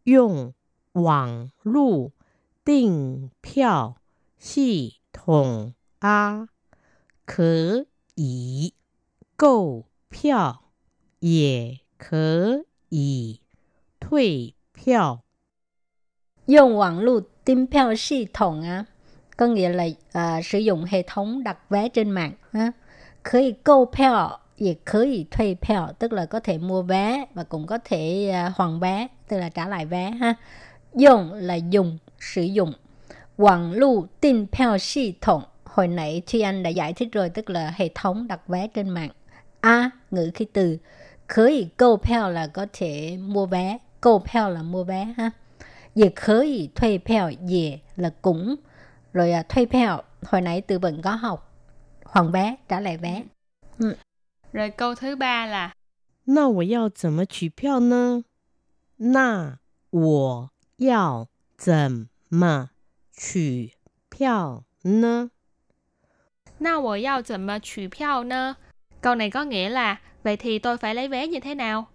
[0.04, 0.54] 用
[0.92, 2.12] 网络
[2.64, 3.96] 订票
[4.38, 6.48] 系统啊，
[7.26, 8.72] 可以
[9.36, 10.72] 购票，
[11.20, 13.40] 也可以
[13.98, 15.22] 退 退票。
[16.46, 18.86] Dùng 网络订票系统á,
[19.36, 22.32] có nghĩa là à, sử dụng hệ thống đặt vé trên mạng.
[22.52, 22.72] Ha.
[23.24, 29.06] Có thể购票,也可以退票, tức là có thể mua vé và cũng có thể à, hoàn vé,
[29.28, 30.10] tức là trả lại vé.
[30.10, 30.34] ha.
[30.94, 32.72] Dùng là dùng, sử dụng.
[33.36, 38.66] 网络订票系统 hồi nãy Thi Anh đã giải thích rồi, tức là hệ thống đặt vé
[38.66, 39.10] trên mạng.
[39.60, 40.78] A, ngữ khí từ.
[41.26, 45.30] Có thể购票 là có thể mua vé,购票 là mua vé ha.
[45.94, 48.56] 也可以退票，也 là cũng.
[49.12, 51.52] Rồi à, 退票, hồi nãy từ vựng có học.
[52.14, 53.22] Hoàn vé, trả lại vé.
[54.52, 55.72] Rồi câu thứ ba là
[56.24, 58.24] 那我要怎么取票呢？
[58.96, 59.58] 那
[59.90, 61.26] 我要
[61.56, 62.70] 怎么
[63.12, 63.72] 取
[64.10, 65.30] 票呢？
[66.58, 68.56] Na wo yao怎么取票呢?
[69.00, 71.86] Câu này có nghĩa là vậy thì tôi phải lấy vé như thế nào?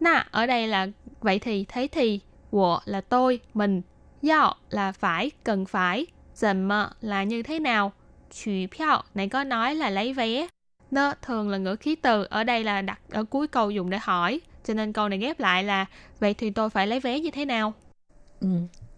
[0.00, 0.86] Na ở đây là
[1.20, 2.20] vậy thì, thế thì,
[2.50, 3.82] wo là tôi, mình,
[4.22, 7.92] yao là phải, cần phải, dần mờ là như thế nào,
[8.30, 10.46] chủ票này có nói là lấy vé.
[10.90, 13.98] Nơ thường là ngữ khí từ, ở đây là đặt ở cuối câu dùng để
[14.02, 14.40] hỏi.
[14.64, 15.86] Cho nên câu này ghép lại là
[16.20, 17.72] vậy thì tôi phải lấy vé như thế nào?
[18.40, 18.48] Ừ.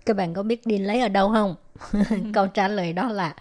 [0.06, 1.54] Các bạn có biết đi lấy ở đâu không?
[2.34, 3.34] Câu trả lời đó là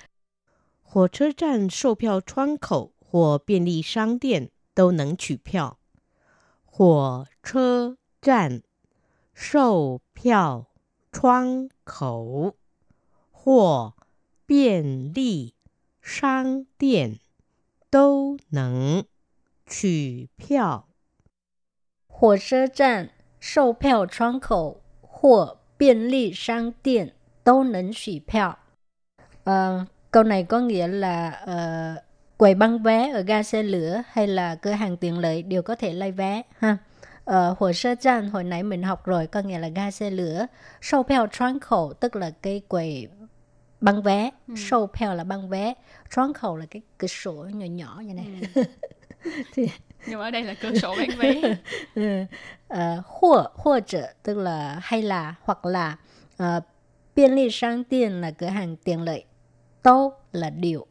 [0.96, 5.78] 火车站售票窗口或便利商店都能取票。
[6.66, 8.62] 火车站
[9.34, 10.68] 售票
[11.12, 12.56] 窗口
[13.32, 13.94] 或
[14.46, 15.54] 便利
[16.02, 17.20] 商店
[17.90, 19.06] 都能
[19.66, 20.88] 取票。
[22.08, 28.58] 火车站售票窗口或便利商店都能取票.
[29.44, 31.96] Ờ, câu này có nghĩa là ờ,
[32.38, 35.76] quầy bán vé ở ga xe lửa hay là cửa hàng tiện lợi đều có
[35.76, 36.78] thể lấy vé ha.
[37.26, 40.48] Ờ, hồ sơ trang hồi nãy mình học rồi có nghĩa là ga xe lửa.
[40.82, 43.08] Sâu票窗口 tức là cái quầy
[43.81, 44.31] băng vé.
[44.49, 44.55] Ừ.
[44.55, 45.75] Show pale là băng vé.
[46.15, 48.63] Tròn khẩu là cái cửa sổ nhỏ nhỏ như này ừ.
[49.55, 49.69] thì
[50.07, 51.57] nhưng ở đây là cửa sổ bán vé.
[51.95, 52.25] Ừ.
[52.69, 53.85] Ờ, hoặc hoặc
[54.23, 55.97] tức là hay là hoặc là
[56.37, 56.65] ờ, uh,
[57.15, 59.25] biên lý sang tiền là cửa hàng tiện lợi.
[59.83, 60.87] Tô là điều.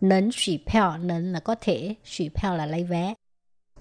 [0.00, 3.14] Nên xỉ pèo nên là có thể xỉ pèo là lấy vé.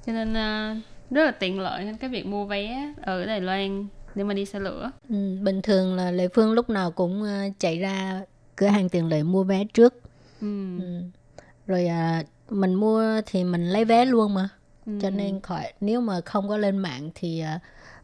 [0.06, 0.76] Cho nên ờ,
[1.12, 4.46] rất là tiện lợi nên cái việc mua vé ở Đài Loan nếu mà đi
[4.46, 4.92] xe lửa.
[5.10, 7.24] Ừ, bình thường là Lê Phương lúc nào cũng
[7.60, 8.22] chạy ra
[8.58, 9.94] cửa hàng tiện lợi mua vé trước
[10.42, 10.80] Ừ.
[10.80, 10.84] ừ.
[11.68, 14.50] rồi à, mình mua thì mình lấy vé luôn mà
[14.86, 14.94] Ừ.
[15.02, 17.60] cho nên khỏi nếu mà không có lên mạng thì à,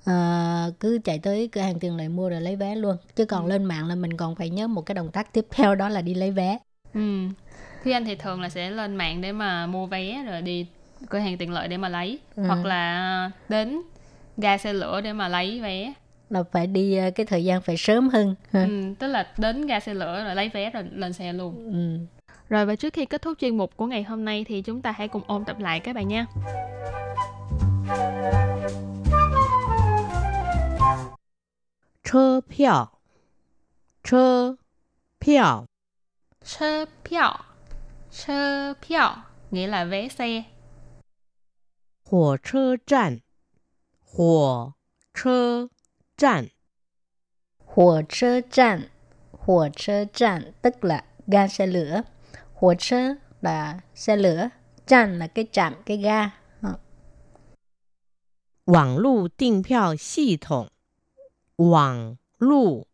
[0.05, 3.47] à, cứ chạy tới cửa hàng tiện lợi mua rồi lấy vé luôn chứ còn
[3.47, 6.01] lên mạng là mình còn phải nhớ một cái động tác tiếp theo đó là
[6.01, 6.59] đi lấy vé
[6.93, 7.27] Ừ.
[7.83, 10.65] Thì anh thì thường là sẽ lên mạng để mà mua vé rồi đi
[11.09, 12.43] cửa hàng tiện lợi để mà lấy Ừ.
[12.47, 13.81] hoặc là đến
[14.37, 15.93] ga xe lửa để mà lấy vé
[16.33, 18.59] là phải đi ờ, cái thời gian phải sớm hơn ừ,
[18.99, 21.55] tức là đến ga xe lửa rồi lấy vé rồi lên xe luôn.
[21.73, 22.05] Ừ.
[22.49, 24.91] rồi và trước khi kết thúc chuyên mục của ngày hôm nay thì chúng ta
[24.91, 26.25] hãy cùng ôn tập lại các bạn nha.
[32.03, 32.89] Chơ piao.
[34.03, 34.55] Chơ
[35.19, 35.65] piao.
[36.45, 37.39] Chơ piao.
[38.11, 39.15] Chơ piao
[39.51, 40.43] nghĩa là vé xe.
[42.09, 43.17] Hỏa chơ trạm
[44.15, 44.71] Hỏa
[45.23, 45.67] chơ
[46.22, 46.48] 站，
[47.64, 48.88] 火车站
[49.32, 52.02] 火车站 tức là ga xe lửa
[52.54, 54.48] 火车 là xe lửa
[54.86, 56.30] 站là cái trạm cái ga
[56.62, 56.78] Ờ.
[58.64, 60.68] 网络订票系统，
[61.56, 62.86] 网络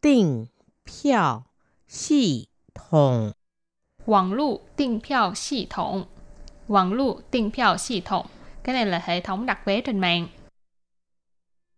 [0.00, 0.48] 订
[0.84, 1.44] 票
[1.88, 3.34] 系统，
[4.06, 6.04] Quảng lụ tiền票系thống.
[6.66, 8.26] Quảng lụ tiền票系thống.
[8.62, 10.28] Cái này là hệ thống đặt vé trên mạng.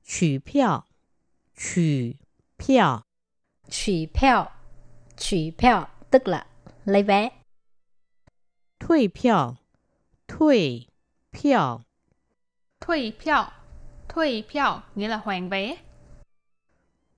[0.08, 0.86] 取票，
[1.56, 2.18] 取
[2.58, 3.04] 票，
[3.68, 4.52] 取票
[5.18, 6.46] 取票 tức là
[6.86, 7.32] lấy vé
[8.78, 9.58] 退票，
[10.28, 10.88] 退
[11.32, 11.82] 票
[12.80, 13.52] ，Thuy 票,
[14.08, 15.78] thuy 票 nghĩa là hoàn vé.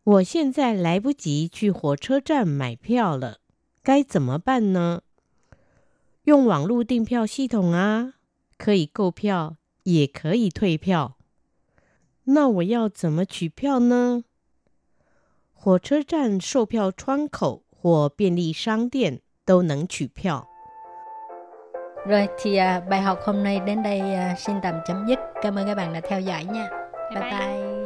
[0.04, 3.42] 我现在来不及去火车站买票了，
[3.84, 5.02] 该怎么办呢？
[6.24, 8.14] 用网络订票系统啊，
[8.58, 11.17] 可以购票，也可以退票。
[12.27, 14.25] 那我要怎么取票呢？
[15.53, 20.47] 火车站售票窗口或便利商店都能取票。
[22.07, 25.59] rồi thì à, bài học hôm nay đến đây à, xin tạm chấm dứt cảm
[25.59, 26.69] ơn các bạn đã theo dõi nha
[27.15, 27.83] bye bye, bye.
[27.83, 27.86] 无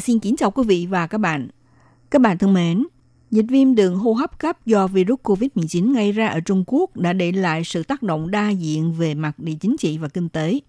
[0.00, 1.48] Xin kính chào quý vị và các bạn.
[2.10, 2.86] Các bạn thân mến,
[3.30, 7.12] dịch viêm đường hô hấp cấp do virus COVID-19 gây ra ở Trung Quốc đã
[7.12, 10.60] để lại sự tác động đa diện về mặt địa chính trị và kinh tế.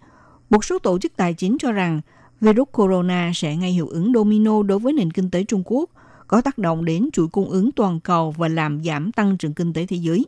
[0.50, 2.02] Một số tổ chức tài chính cho rằng
[2.42, 5.90] virus corona sẽ gây hiệu ứng domino đối với nền kinh tế Trung Quốc,
[6.28, 9.74] có tác động đến chuỗi cung ứng toàn cầu và làm giảm tăng trưởng kinh
[9.74, 10.26] tế thế giới.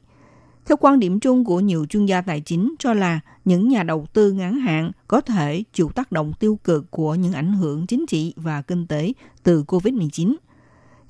[0.66, 4.06] Theo quan điểm chung của nhiều chuyên gia tài chính cho là những nhà đầu
[4.14, 8.06] tư ngắn hạn có thể chịu tác động tiêu cực của những ảnh hưởng chính
[8.06, 10.36] trị và kinh tế từ COVID-19.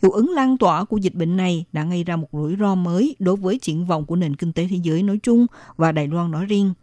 [0.02, 3.16] Hiệu ứng lan tỏa của dịch bệnh này đã gây ra một rủi ro mới
[3.20, 5.46] đối với triển vọng của nền kinh tế thế giới nói chung
[5.78, 6.74] và Đài Loan nói riêng.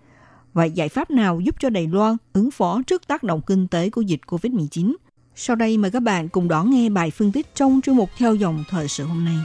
[0.52, 3.90] Vậy giải pháp nào giúp cho Đài Loan ứng phó trước tác động kinh tế
[3.90, 4.94] của dịch COVID-19?
[5.34, 8.34] Sau đây mời các bạn cùng đón nghe bài phân tích trong chuyên mục theo
[8.34, 9.36] dòng thời sự hôm nay.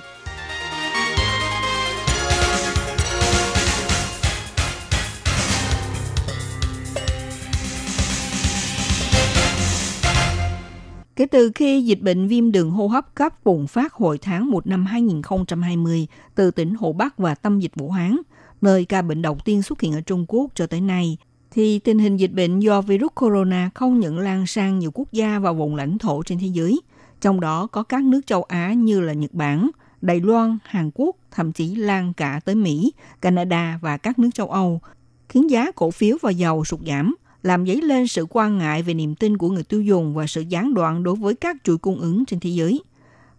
[11.18, 14.68] Kể từ khi dịch bệnh viêm đường hô hấp cấp bùng phát hồi tháng 1
[14.68, 18.18] năm 2020 từ tỉnh Hồ Bắc và tâm dịch Vũ Hán,
[18.62, 21.18] nơi ca bệnh đầu tiên xuất hiện ở Trung Quốc cho tới nay,
[21.52, 25.40] thì tình hình dịch bệnh do virus corona không những lan sang nhiều quốc gia
[25.40, 26.82] và vùng lãnh thổ trên thế giới,
[27.22, 29.70] trong đó có các nước châu Á như là Nhật Bản,
[30.02, 34.50] Đài Loan, Hàn Quốc, thậm chí lan cả tới Mỹ, Canada và các nước châu
[34.50, 34.82] Âu,
[35.30, 38.94] khiến giá cổ phiếu và dầu sụt giảm, làm dấy lên sự quan ngại về
[38.94, 42.00] niềm tin của người tiêu dùng và sự gián đoạn đối với các chuỗi cung
[42.00, 42.82] ứng trên thế giới.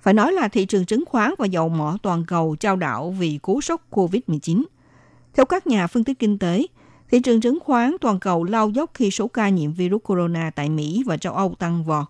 [0.00, 3.38] Phải nói là thị trường chứng khoán và dầu mỏ toàn cầu trao đảo vì
[3.38, 4.64] cú sốc COVID-19.
[5.34, 6.66] Theo các nhà phân tích kinh tế,
[7.10, 10.68] thị trường chứng khoán toàn cầu lao dốc khi số ca nhiễm virus corona tại
[10.68, 12.06] Mỹ và châu Âu tăng vọt.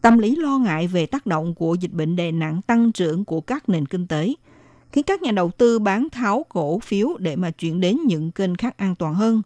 [0.00, 3.40] Tâm lý lo ngại về tác động của dịch bệnh đè nặng tăng trưởng của
[3.40, 4.34] các nền kinh tế,
[4.92, 8.56] khiến các nhà đầu tư bán tháo cổ phiếu để mà chuyển đến những kênh
[8.56, 9.42] khác an toàn hơn.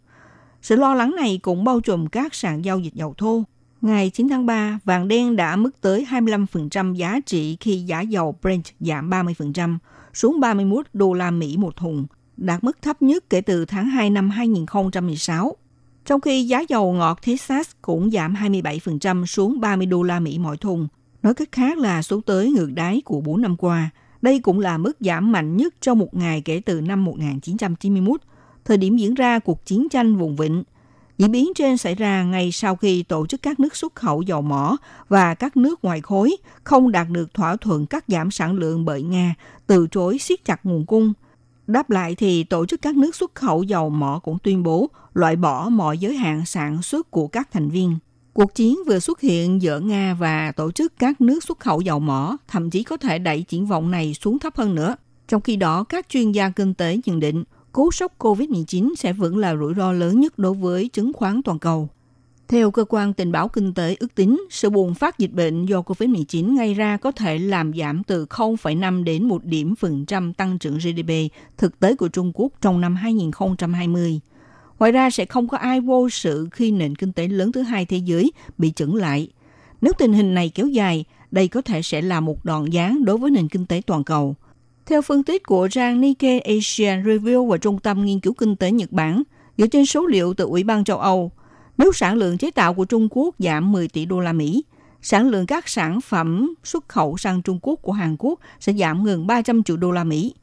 [0.63, 3.45] Sự lo lắng này cũng bao trùm các sàn giao dịch dầu thô.
[3.81, 8.39] Ngày 9 tháng 3, vàng đen đã mức tới 25% giá trị khi giá dầu
[8.43, 9.79] Brent giảm 30%,
[10.15, 14.11] xuống 31 đô la Mỹ một thùng, đạt mức thấp nhất kể từ tháng 2
[14.11, 15.57] năm 2016.
[16.07, 20.57] Trong khi giá dầu ngọt Texas cũng giảm 27% xuống 30 đô la Mỹ mỗi
[20.57, 20.89] thùng.
[21.23, 23.91] Nói cách khác là xuống tới ngược đáy của 4 năm qua.
[24.23, 28.21] Đây cũng là mức giảm mạnh nhất trong một ngày kể từ năm 1991,
[28.67, 30.63] thời điểm diễn ra cuộc chiến tranh vùng vịnh.
[31.19, 34.43] Diễn biến trên xảy ra ngay sau khi tổ chức các nước xuất khẩu dầu
[34.43, 34.77] mỏ
[35.09, 39.03] và các nước ngoài khối không đạt được thỏa thuận cắt giảm sản lượng bởi
[39.03, 39.35] Nga,
[39.67, 41.13] từ chối siết chặt nguồn cung.
[41.67, 45.37] Đáp lại thì tổ chức các nước xuất khẩu dầu mỏ cũng tuyên bố loại
[45.37, 47.99] bỏ mọi giới hạn sản xuất của các thành viên.
[48.33, 52.01] Cuộc chiến vừa xuất hiện giữa Nga và tổ chức các nước xuất khẩu dầu
[52.01, 54.97] mỏ thậm chí có thể đẩy triển vọng này xuống thấp hơn nữa.
[55.29, 57.45] Trong khi đó, các chuyên gia kinh tế nhận định
[57.77, 61.59] cú sốc COVID-19 sẽ vẫn là rủi ro lớn nhất đối với chứng khoán toàn
[61.59, 61.89] cầu.
[62.49, 65.81] Theo cơ quan tình báo kinh tế ước tính, sự bùng phát dịch bệnh do
[65.81, 70.59] COVID-19 gây ra có thể làm giảm từ 0,5 đến 1 điểm phần trăm tăng
[70.59, 71.13] trưởng GDP
[71.57, 74.21] thực tế của Trung Quốc trong năm 2020.
[74.79, 77.87] Ngoài ra sẽ không có ai vô sự khi nền kinh tế lớn thứ hai
[77.87, 79.29] thế giới bị chững lại.
[79.81, 83.19] Nếu tình hình này kéo dài, đây có thể sẽ là một đòn giáng đối
[83.19, 84.37] với nền kinh tế toàn cầu.
[84.87, 88.71] Theo phân tích của trang Nikkei Asian Review và Trung tâm Nghiên cứu Kinh tế
[88.71, 89.23] Nhật Bản,
[89.59, 91.31] dựa trên số liệu từ Ủy ban châu Âu,
[91.79, 94.65] nếu sản lượng chế tạo của Trung Quốc giảm 10 tỷ đô la Mỹ,
[95.03, 99.05] sản lượng các sản phẩm xuất khẩu sang Trung Quốc của Hàn Quốc sẽ giảm
[99.05, 100.35] gần 300 triệu đô la Mỹ.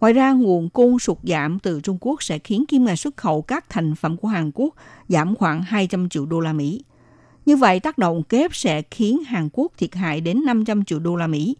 [0.00, 3.42] Ngoài ra, nguồn cung sụt giảm từ Trung Quốc sẽ khiến kim ngạch xuất khẩu
[3.42, 4.74] các thành phẩm của Hàn Quốc
[5.08, 6.84] giảm khoảng 200 triệu đô la Mỹ.
[7.46, 11.16] Như vậy, tác động kép sẽ khiến Hàn Quốc thiệt hại đến 500 triệu đô
[11.16, 11.56] la Mỹ.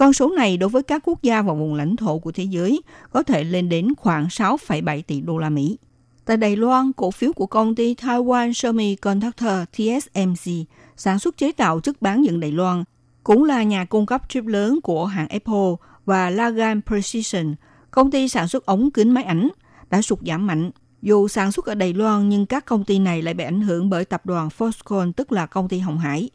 [0.00, 2.82] Con số này đối với các quốc gia và vùng lãnh thổ của thế giới
[3.12, 5.78] có thể lên đến khoảng 6,7 tỷ đô la Mỹ.
[6.24, 10.52] Tại Đài Loan, cổ phiếu của công ty Taiwan Semiconductor TSMC
[10.96, 12.84] sản xuất chế tạo chất bán dẫn Đài Loan,
[13.24, 15.74] cũng là nhà cung cấp chip lớn của hãng Apple
[16.04, 17.54] và Lagan Precision,
[17.90, 19.48] công ty sản xuất ống kính máy ảnh,
[19.90, 20.70] đã sụt giảm mạnh.
[21.02, 23.90] Dù sản xuất ở Đài Loan nhưng các công ty này lại bị ảnh hưởng
[23.90, 26.30] bởi tập đoàn Foxconn tức là công ty Hồng Hải,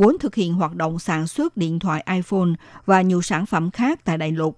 [0.00, 2.48] vốn thực hiện hoạt động sản xuất điện thoại iPhone
[2.86, 4.56] và nhiều sản phẩm khác tại đại lục.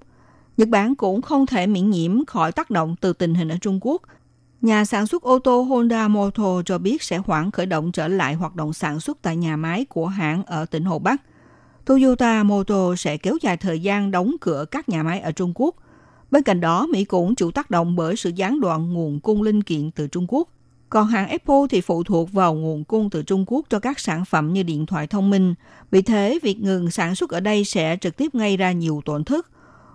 [0.57, 3.79] Nhật Bản cũng không thể miễn nhiễm khỏi tác động từ tình hình ở Trung
[3.83, 4.03] Quốc.
[4.61, 8.35] Nhà sản xuất ô tô Honda Motor cho biết sẽ hoãn khởi động trở lại
[8.35, 11.23] hoạt động sản xuất tại nhà máy của hãng ở tỉnh Hồ Bắc.
[11.85, 15.75] Toyota Motor sẽ kéo dài thời gian đóng cửa các nhà máy ở Trung Quốc.
[16.31, 19.63] Bên cạnh đó, Mỹ cũng chịu tác động bởi sự gián đoạn nguồn cung linh
[19.63, 20.49] kiện từ Trung Quốc.
[20.93, 24.25] Còn hãng Apple thì phụ thuộc vào nguồn cung từ Trung Quốc cho các sản
[24.25, 25.55] phẩm như điện thoại thông minh.
[25.91, 29.25] Vì thế, việc ngừng sản xuất ở đây sẽ trực tiếp gây ra nhiều tổn
[29.25, 29.51] thất.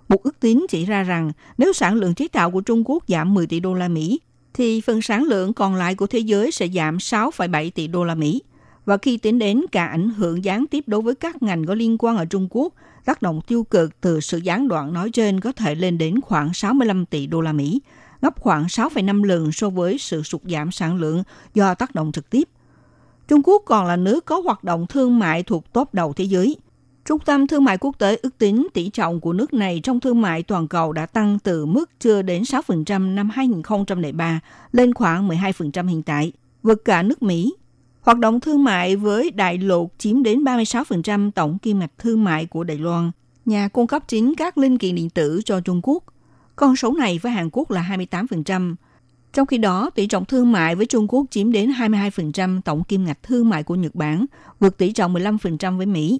[0.10, 3.34] Một ước tính chỉ ra rằng nếu sản lượng chế tạo của Trung Quốc giảm
[3.34, 4.20] 10 tỷ đô la Mỹ,
[4.54, 8.16] thì phần sản lượng còn lại của thế giới sẽ giảm 6,7 tỷ đô la
[8.16, 8.41] Mỹ.
[8.86, 11.98] Và khi tính đến cả ảnh hưởng gián tiếp đối với các ngành có liên
[12.00, 12.74] quan ở Trung Quốc,
[13.06, 16.54] tác động tiêu cực từ sự gián đoạn nói trên có thể lên đến khoảng
[16.54, 17.82] 65 tỷ đô la Mỹ,
[18.22, 22.30] gấp khoảng 6,5 lần so với sự sụt giảm sản lượng do tác động trực
[22.30, 22.49] tiếp.
[23.28, 26.57] Trung Quốc còn là nước có hoạt động thương mại thuộc top đầu thế giới.
[27.05, 30.22] Trung tâm Thương mại Quốc tế ước tính tỷ trọng của nước này trong thương
[30.22, 34.39] mại toàn cầu đã tăng từ mức chưa đến 6% năm 2003
[34.72, 36.32] lên khoảng 12% hiện tại,
[36.63, 37.53] vượt cả nước Mỹ.
[38.01, 42.45] Hoạt động thương mại với đại lục chiếm đến 36% tổng kim ngạch thương mại
[42.45, 43.11] của Đài Loan,
[43.45, 46.03] nhà cung cấp chính các linh kiện điện tử cho Trung Quốc.
[46.58, 48.76] Con số này với Hàn Quốc là 28%.
[49.34, 53.05] Trong khi đó, tỷ trọng thương mại với Trung Quốc chiếm đến 22% tổng kim
[53.05, 54.26] ngạch thương mại của Nhật Bản,
[54.60, 56.20] vượt tỷ trọng 15% với Mỹ.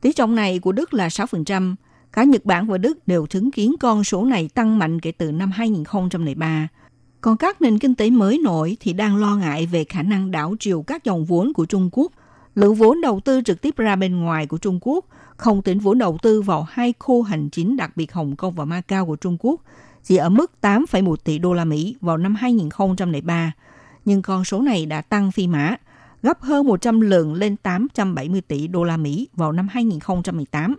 [0.00, 1.74] Tỷ trọng này của Đức là 6%.
[2.12, 5.32] Cả Nhật Bản và Đức đều chứng kiến con số này tăng mạnh kể từ
[5.32, 6.68] năm 2003.
[7.20, 10.54] Còn các nền kinh tế mới nổi thì đang lo ngại về khả năng đảo
[10.60, 12.12] chiều các dòng vốn của Trung Quốc.
[12.54, 15.04] Lượng vốn đầu tư trực tiếp ra bên ngoài của Trung Quốc,
[15.40, 18.64] không tính vốn đầu tư vào hai khu hành chính đặc biệt Hồng Kông và
[18.64, 19.60] Macau của Trung Quốc,
[20.04, 23.52] chỉ ở mức 8,1 tỷ đô la Mỹ vào năm 2003.
[24.04, 25.76] Nhưng con số này đã tăng phi mã,
[26.22, 30.76] gấp hơn 100 lần lên 870 tỷ đô la Mỹ vào năm 2018.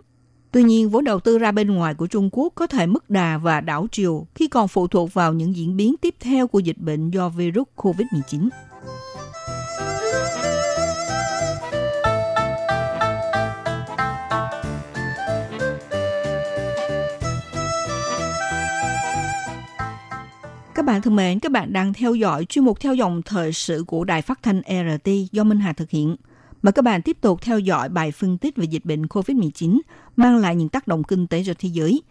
[0.50, 3.38] Tuy nhiên, vốn đầu tư ra bên ngoài của Trung Quốc có thể mất đà
[3.38, 6.78] và đảo chiều khi còn phụ thuộc vào những diễn biến tiếp theo của dịch
[6.78, 8.48] bệnh do virus COVID-19.
[20.82, 23.84] Các bạn thân mến, các bạn đang theo dõi chuyên mục theo dòng thời sự
[23.86, 26.16] của Đài Phát thanh RT do Minh Hà thực hiện.
[26.62, 29.80] Mời các bạn tiếp tục theo dõi bài phân tích về dịch bệnh COVID-19
[30.16, 32.02] mang lại những tác động kinh tế cho thế giới.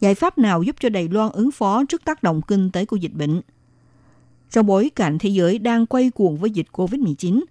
[0.00, 2.96] Giải pháp nào giúp cho Đài Loan ứng phó trước tác động kinh tế của
[2.96, 3.40] dịch bệnh?
[4.50, 7.42] Trong bối cảnh thế giới đang quay cuồng với dịch COVID-19,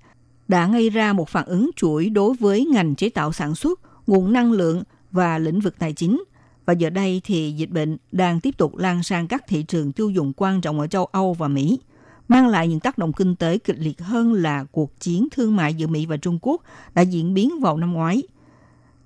[0.48, 4.34] đã gây ra một phản ứng chuỗi đối với ngành chế tạo sản xuất, nguồn
[4.34, 6.24] năng lượng và lĩnh vực tài chính.
[6.68, 10.10] Và giờ đây thì dịch bệnh đang tiếp tục lan sang các thị trường tiêu
[10.10, 11.80] dùng quan trọng ở châu Âu và Mỹ–
[12.28, 15.74] mang lại những tác động kinh tế kịch liệt hơn là cuộc chiến thương mại
[15.74, 16.62] giữa Mỹ và Trung Quốc
[16.94, 18.24] đã diễn biến vào năm ngoái.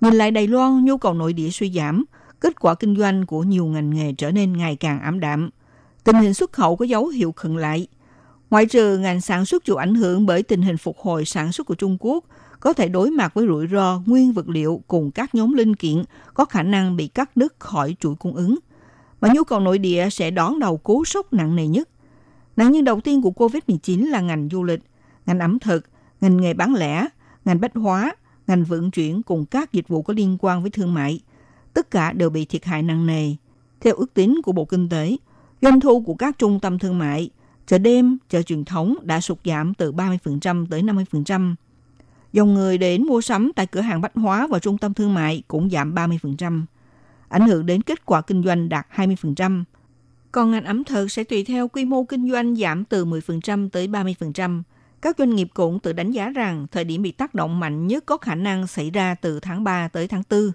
[0.00, 2.04] Nhìn lại Đài Loan, nhu cầu nội địa suy giảm,
[2.40, 5.50] kết quả kinh doanh của nhiều ngành nghề trở nên ngày càng ảm đạm.
[6.04, 7.86] Tình hình xuất khẩu có dấu hiệu khựng lại.
[8.50, 11.66] Ngoại trừ ngành sản xuất chịu ảnh hưởng bởi tình hình phục hồi sản xuất
[11.66, 12.24] của Trung Quốc,
[12.62, 16.04] có thể đối mặt với rủi ro nguyên vật liệu cùng các nhóm linh kiện
[16.34, 18.58] có khả năng bị cắt đứt khỏi chuỗi cung ứng.
[19.20, 21.88] Mà nhu cầu nội địa sẽ đón đầu cú sốc nặng nề nhất.
[22.56, 24.80] Nạn nhân đầu tiên của COVID-19 là ngành du lịch,
[25.26, 25.86] ngành ẩm thực,
[26.20, 27.08] ngành nghề bán lẻ,
[27.44, 30.94] ngành bách hóa, ngành vận chuyển cùng các dịch vụ có liên quan với thương
[30.94, 31.20] mại.
[31.74, 33.34] Tất cả đều bị thiệt hại nặng nề.
[33.80, 35.16] Theo ước tính của Bộ Kinh tế,
[35.62, 37.30] doanh thu của các trung tâm thương mại,
[37.66, 41.54] chợ đêm, chợ truyền thống đã sụt giảm từ 30% tới 50%.
[42.32, 45.42] Dòng người đến mua sắm tại cửa hàng bách hóa và trung tâm thương mại
[45.48, 46.62] cũng giảm 30%,
[47.28, 49.64] ảnh hưởng đến kết quả kinh doanh đạt 20%.
[50.32, 53.88] Còn ngành ẩm thực sẽ tùy theo quy mô kinh doanh giảm từ 10% tới
[53.88, 54.62] 30%.
[55.02, 58.06] Các doanh nghiệp cũng tự đánh giá rằng thời điểm bị tác động mạnh nhất
[58.06, 60.52] có khả năng xảy ra từ tháng 3 tới tháng 4.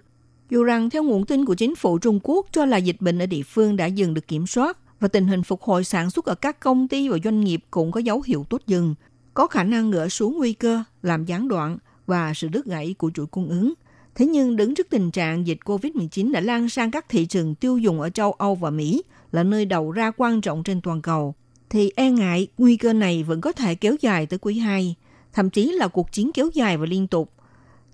[0.50, 3.26] Dù rằng theo nguồn tin của chính phủ Trung Quốc cho là dịch bệnh ở
[3.26, 6.34] địa phương đã dừng được kiểm soát và tình hình phục hồi sản xuất ở
[6.34, 8.94] các công ty và doanh nghiệp cũng có dấu hiệu tốt dần,
[9.38, 13.10] có khả năng gỡ xuống nguy cơ làm gián đoạn và sự đứt gãy của
[13.14, 13.74] chuỗi cung ứng.
[14.14, 17.78] Thế nhưng đứng trước tình trạng dịch COVID-19 đã lan sang các thị trường tiêu
[17.78, 21.34] dùng ở châu Âu và Mỹ– là nơi đầu ra quan trọng trên toàn cầu,
[21.70, 24.94] thì e ngại nguy cơ này vẫn có thể kéo dài tới quý 2,
[25.32, 27.32] thậm chí là cuộc chiến kéo dài và liên tục.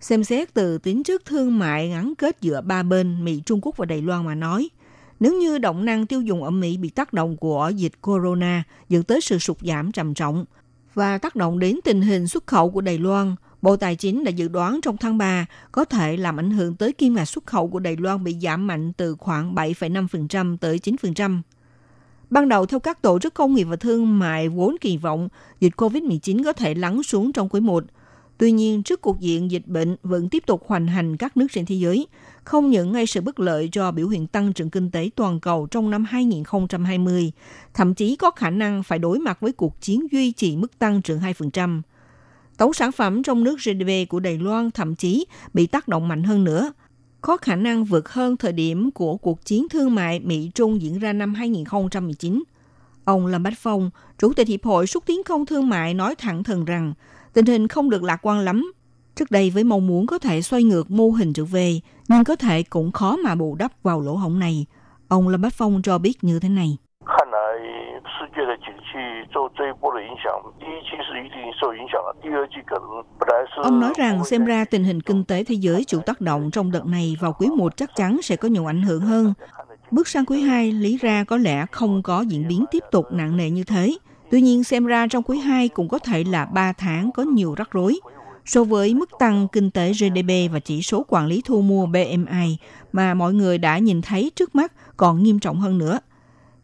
[0.01, 3.77] Xem xét từ tính chất thương mại gắn kết giữa ba bên Mỹ, Trung Quốc
[3.77, 4.69] và Đài Loan mà nói,
[5.21, 9.03] nếu như động năng tiêu dùng ở Mỹ bị tác động của dịch corona dẫn
[9.03, 10.45] tới sự sụt giảm trầm trọng
[10.95, 14.31] và tác động đến tình hình xuất khẩu của Đài Loan, Bộ Tài chính đã
[14.31, 17.69] dự đoán trong tháng 3 có thể làm ảnh hưởng tới kim ngạch xuất khẩu
[17.69, 21.41] của Đài Loan bị giảm mạnh từ khoảng 7,5% tới 9%.
[22.31, 25.29] Ban đầu theo các tổ chức công nghiệp và thương mại vốn kỳ vọng
[25.61, 27.85] dịch COVID-19 có thể lắng xuống trong quý 1.
[28.39, 31.67] Tuy nhiên, trước cuộc diện dịch bệnh vẫn tiếp tục hoành hành các nước trên
[31.67, 32.07] thế giới,
[32.45, 35.67] không những gây sự bất lợi cho biểu hiện tăng trưởng kinh tế toàn cầu
[35.71, 37.33] trong năm 2020,
[37.75, 41.03] thậm chí có khả năng phải đối mặt với cuộc chiến duy trì mức tăng
[41.03, 41.81] trưởng 2%.
[42.57, 46.23] Tổng sản phẩm trong nước GDP của Đài Loan thậm chí bị tác động mạnh
[46.23, 46.73] hơn nữa,
[47.21, 51.13] có khả năng vượt hơn thời điểm của cuộc chiến thương mại Mỹ-Trung diễn ra
[51.13, 52.43] năm 2019.
[53.05, 56.45] Ông Lâm Bách Phong, Chủ tịch Hiệp hội xúc tiến công thương mại nói thẳng
[56.45, 56.95] thừng rằng
[57.35, 58.73] tình hình không được lạc quan lắm.
[59.15, 62.37] Trước đây với mong muốn có thể xoay ngược mô hình trở về, nhưng có
[62.37, 64.67] thể cũng khó mà bù đắp vào lỗ hổng này.
[65.09, 66.77] Ông Lâm Bách Phong cho biết như thế này.
[73.57, 76.71] Ông nói rằng xem ra tình hình kinh tế thế giới chịu tác động trong
[76.71, 79.35] đợt này vào quý 1 chắc chắn sẽ có nhiều ảnh hưởng hơn.
[79.91, 83.37] Bước sang quý 2, lý ra có lẽ không có diễn biến tiếp tục nặng
[83.37, 83.95] nề như thế.
[84.35, 87.55] Tuy nhiên xem ra trong quý 2 cũng có thể là 3 tháng có nhiều
[87.55, 88.01] rắc rối.
[88.45, 92.57] So với mức tăng kinh tế GDP và chỉ số quản lý thu mua BMI
[92.93, 95.99] mà mọi người đã nhìn thấy trước mắt còn nghiêm trọng hơn nữa.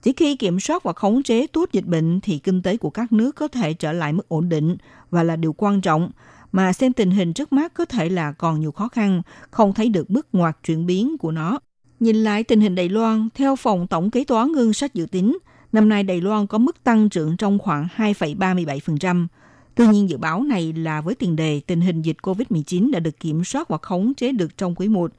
[0.02, 3.12] Chỉ khi kiểm soát và khống chế tốt dịch bệnh thì kinh tế của các
[3.12, 4.76] nước có thể trở lại mức ổn định
[5.10, 6.10] và là điều quan trọng.
[6.52, 9.88] Mà xem tình hình trước mắt có thể là còn nhiều khó khăn, không thấy
[9.88, 11.58] được bước ngoặt chuyển biến của nó.
[12.00, 15.38] Nhìn lại tình hình Đài Loan, theo Phòng Tổng Kế toán Ngân sách dự tính,
[15.72, 19.26] năm nay Đài Loan có mức tăng trưởng trong khoảng 2,37%.
[19.74, 23.20] Tuy nhiên dự báo này là với tiền đề tình hình dịch COVID-19 đã được
[23.20, 25.12] kiểm soát và khống chế được trong quý 1.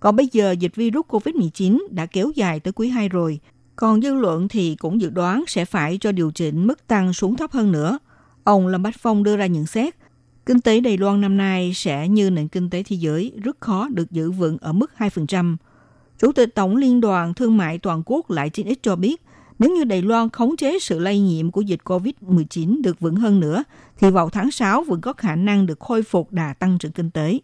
[0.00, 3.40] Còn bây giờ dịch virus COVID-19 đã kéo dài tới quý 2 rồi.
[3.76, 7.36] Còn dư luận thì cũng dự đoán sẽ phải cho điều chỉnh mức tăng xuống
[7.36, 7.98] thấp hơn nữa.
[8.44, 9.94] Ông Lâm Bách Phong đưa ra nhận xét,
[10.46, 13.88] kinh tế Đài Loan năm nay sẽ như nền kinh tế thế giới rất khó
[13.88, 15.56] được giữ vững ở mức 2%.
[16.18, 19.22] Chủ tịch Tổng Liên đoàn Thương mại Toàn quốc lại chính ít cho biết,
[19.58, 23.40] nếu như Đài Loan khống chế sự lây nhiễm của dịch COVID-19 được vững hơn
[23.40, 23.64] nữa,
[23.98, 27.10] thì vào tháng 6 vẫn có khả năng được khôi phục đà tăng trưởng kinh
[27.10, 27.38] tế.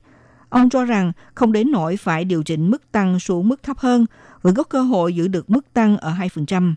[0.48, 4.06] Ông cho rằng không đến nỗi phải điều chỉnh mức tăng xuống mức thấp hơn,
[4.42, 6.74] vẫn có cơ hội giữ được mức tăng ở 2%.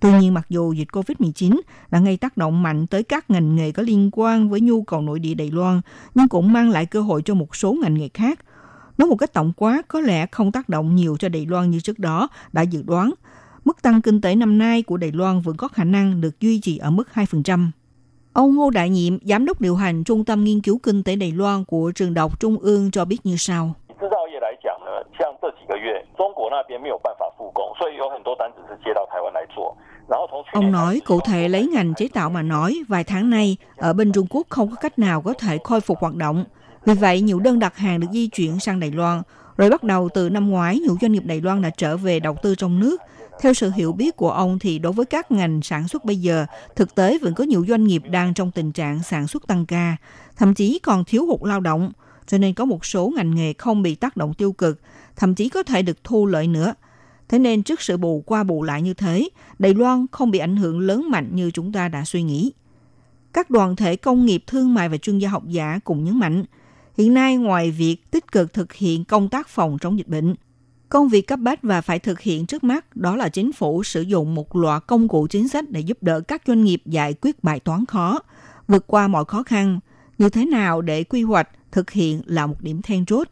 [0.00, 1.60] Tuy nhiên, mặc dù dịch COVID-19
[1.90, 5.02] đã gây tác động mạnh tới các ngành nghề có liên quan với nhu cầu
[5.02, 5.80] nội địa Đài Loan,
[6.14, 8.40] nhưng cũng mang lại cơ hội cho một số ngành nghề khác.
[8.98, 11.80] Nói một cách tổng quát, có lẽ không tác động nhiều cho Đài Loan như
[11.80, 13.10] trước đó đã dự đoán
[13.70, 16.60] mức tăng kinh tế năm nay của Đài Loan vẫn có khả năng được duy
[16.60, 17.70] trì ở mức 2%.
[18.32, 21.32] Ông Ngô Đại Nhiệm, Giám đốc điều hành Trung tâm Nghiên cứu Kinh tế Đài
[21.32, 23.74] Loan của Trường Đại học Trung ương cho biết như sau.
[30.52, 34.12] Ông nói cụ thể lấy ngành chế tạo mà nói, vài tháng nay ở bên
[34.12, 36.44] Trung Quốc không có cách nào có thể khôi phục hoạt động.
[36.84, 39.22] Vì vậy, nhiều đơn đặt hàng được di chuyển sang Đài Loan,
[39.56, 42.36] rồi bắt đầu từ năm ngoái, nhiều doanh nghiệp Đài Loan đã trở về đầu
[42.42, 43.00] tư trong nước,
[43.40, 46.46] theo sự hiểu biết của ông thì đối với các ngành sản xuất bây giờ,
[46.76, 49.96] thực tế vẫn có nhiều doanh nghiệp đang trong tình trạng sản xuất tăng ca,
[50.36, 51.92] thậm chí còn thiếu hụt lao động,
[52.26, 54.80] cho nên có một số ngành nghề không bị tác động tiêu cực,
[55.16, 56.74] thậm chí có thể được thu lợi nữa.
[57.28, 59.28] Thế nên trước sự bù qua bù lại như thế,
[59.58, 62.52] Đài Loan không bị ảnh hưởng lớn mạnh như chúng ta đã suy nghĩ.
[63.32, 66.44] Các đoàn thể công nghiệp, thương mại và chuyên gia học giả cùng nhấn mạnh,
[66.98, 70.34] hiện nay ngoài việc tích cực thực hiện công tác phòng chống dịch bệnh,
[70.90, 74.00] công việc cấp bách và phải thực hiện trước mắt đó là chính phủ sử
[74.00, 77.44] dụng một loạt công cụ chính sách để giúp đỡ các doanh nghiệp giải quyết
[77.44, 78.20] bài toán khó,
[78.68, 79.80] vượt qua mọi khó khăn.
[80.18, 83.28] Như thế nào để quy hoạch, thực hiện là một điểm then chốt.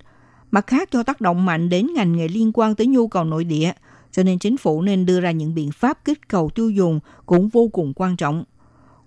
[0.50, 3.44] Mặt khác do tác động mạnh đến ngành nghề liên quan tới nhu cầu nội
[3.44, 3.72] địa,
[4.12, 7.48] cho nên chính phủ nên đưa ra những biện pháp kích cầu tiêu dùng cũng
[7.48, 8.44] vô cùng quan trọng.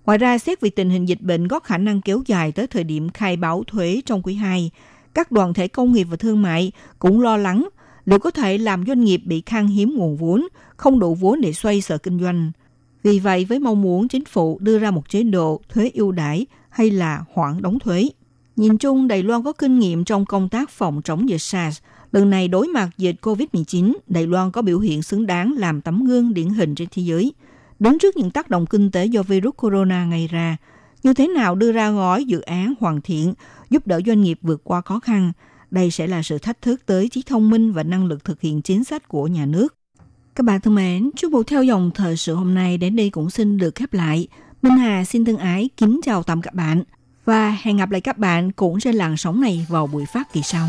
[0.06, 2.84] Ngoài ra, xét về tình hình dịch bệnh có khả năng kéo dài tới thời
[2.84, 4.70] điểm khai báo thuế trong quý 2,
[5.14, 7.68] các đoàn thể công nghiệp và thương mại cũng lo lắng
[8.06, 10.46] liệu có thể làm doanh nghiệp bị khan hiếm nguồn vốn,
[10.76, 12.52] không đủ vốn để xoay sở kinh doanh.
[13.02, 16.46] Vì vậy, với mong muốn chính phủ đưa ra một chế độ thuế ưu đãi
[16.68, 18.08] hay là hoãn đóng thuế.
[18.56, 21.80] Nhìn chung, Đài Loan có kinh nghiệm trong công tác phòng chống dịch SARS.
[22.12, 26.04] Lần này đối mặt dịch COVID-19, Đài Loan có biểu hiện xứng đáng làm tấm
[26.04, 27.32] gương điển hình trên thế giới.
[27.78, 30.56] Đứng trước những tác động kinh tế do virus corona gây ra,
[31.02, 33.34] như thế nào đưa ra gói dự án hoàn thiện,
[33.70, 35.32] giúp đỡ doanh nghiệp vượt qua khó khăn,
[35.72, 38.62] đây sẽ là sự thách thức tới trí thông minh và năng lực thực hiện
[38.62, 39.74] chính sách của nhà nước.
[40.34, 43.30] Các bạn thân mến, chúc bộ theo dòng thời sự hôm nay đến đây cũng
[43.30, 44.28] xin được khép lại.
[44.62, 46.82] Minh Hà xin thân ái kính chào tạm các bạn
[47.24, 50.42] và hẹn gặp lại các bạn cũng trên làn sóng này vào buổi phát kỳ
[50.42, 50.68] sau.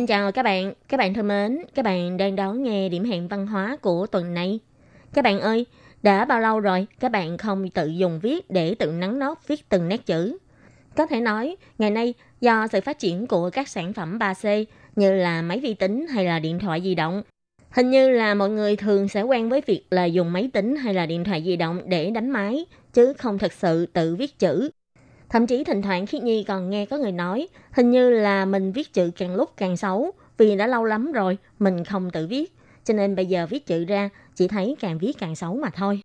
[0.00, 0.72] Xin chào các bạn.
[0.88, 4.34] Các bạn thân mến, các bạn đang đón nghe điểm hẹn văn hóa của tuần
[4.34, 4.58] này.
[5.12, 5.66] Các bạn ơi,
[6.02, 9.68] đã bao lâu rồi các bạn không tự dùng viết để tự nắn nót viết
[9.68, 10.38] từng nét chữ?
[10.96, 14.64] Có thể nói, ngày nay do sự phát triển của các sản phẩm 3C
[14.96, 17.22] như là máy vi tính hay là điện thoại di động,
[17.70, 20.94] hình như là mọi người thường sẽ quen với việc là dùng máy tính hay
[20.94, 24.70] là điện thoại di động để đánh máy, chứ không thật sự tự viết chữ.
[25.30, 28.72] Thậm chí thỉnh thoảng Khiết Nhi còn nghe có người nói hình như là mình
[28.72, 32.52] viết chữ càng lúc càng xấu vì đã lâu lắm rồi mình không tự viết.
[32.84, 36.00] Cho nên bây giờ viết chữ ra chỉ thấy càng viết càng xấu mà thôi.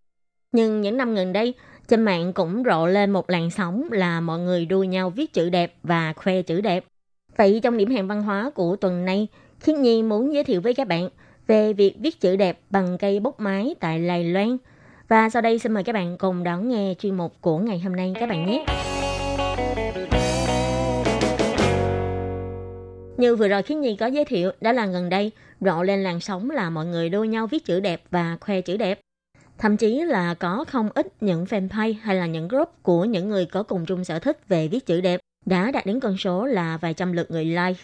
[0.52, 1.54] Nhưng những năm gần đây,
[1.88, 5.50] trên mạng cũng rộ lên một làn sóng là mọi người đua nhau viết chữ
[5.50, 6.86] đẹp và khoe chữ đẹp.
[7.38, 9.28] Vậy trong điểm hẹn văn hóa của tuần này,
[9.60, 11.10] Khiết Nhi muốn giới thiệu với các bạn
[11.48, 14.58] về việc viết chữ đẹp bằng cây bút máy tại Lài Loan.
[15.08, 17.96] Và sau đây xin mời các bạn cùng đón nghe chuyên mục của ngày hôm
[17.96, 18.66] nay các bạn nhé.
[23.18, 26.20] Như vừa rồi Khiến Nhi có giới thiệu, đó là gần đây rộ lên làn
[26.20, 29.00] sóng là mọi người đua nhau viết chữ đẹp và khoe chữ đẹp.
[29.58, 33.46] Thậm chí là có không ít những fanpage hay là những group của những người
[33.46, 36.78] có cùng chung sở thích về viết chữ đẹp đã đạt đến con số là
[36.78, 37.80] vài trăm lượt người like.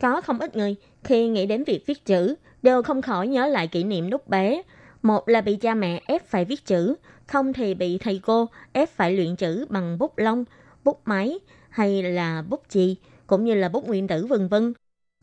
[0.00, 3.68] Có không ít người khi nghĩ đến việc viết chữ đều không khỏi nhớ lại
[3.68, 4.62] kỷ niệm lúc bé.
[5.02, 6.94] Một là bị cha mẹ ép phải viết chữ,
[7.26, 10.44] không thì bị thầy cô ép phải luyện chữ bằng bút lông,
[10.84, 11.38] bút máy
[11.70, 12.96] hay là bút chì,
[13.28, 14.72] cũng như là bút nguyên tử vân vân.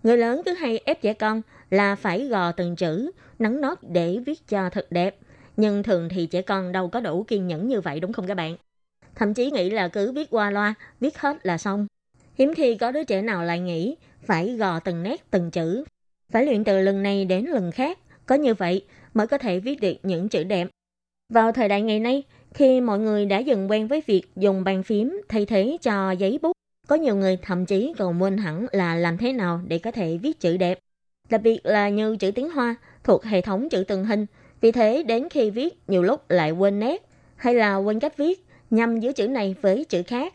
[0.03, 4.19] Người lớn cứ hay ép trẻ con là phải gò từng chữ, nắn nót để
[4.25, 5.17] viết cho thật đẹp.
[5.57, 8.37] Nhưng thường thì trẻ con đâu có đủ kiên nhẫn như vậy đúng không các
[8.37, 8.55] bạn?
[9.15, 11.87] Thậm chí nghĩ là cứ viết qua loa, viết hết là xong.
[12.35, 15.83] Hiếm khi có đứa trẻ nào lại nghĩ phải gò từng nét từng chữ,
[16.29, 17.99] phải luyện từ lần này đến lần khác.
[18.25, 20.67] Có như vậy mới có thể viết được những chữ đẹp.
[21.33, 24.83] Vào thời đại ngày nay, khi mọi người đã dần quen với việc dùng bàn
[24.83, 26.51] phím thay thế cho giấy bút,
[26.87, 30.17] có nhiều người thậm chí còn quên hẳn là làm thế nào để có thể
[30.17, 30.79] viết chữ đẹp.
[31.29, 34.25] Đặc biệt là như chữ tiếng Hoa thuộc hệ thống chữ từng hình.
[34.61, 37.01] Vì thế đến khi viết nhiều lúc lại quên nét
[37.35, 40.33] hay là quên cách viết nhằm giữa chữ này với chữ khác.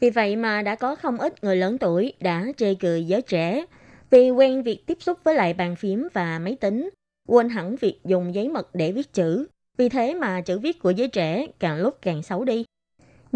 [0.00, 3.64] Vì vậy mà đã có không ít người lớn tuổi đã chê cười giới trẻ
[4.10, 6.90] vì quen việc tiếp xúc với lại bàn phím và máy tính,
[7.28, 9.46] quên hẳn việc dùng giấy mực để viết chữ.
[9.76, 12.64] Vì thế mà chữ viết của giới trẻ càng lúc càng xấu đi.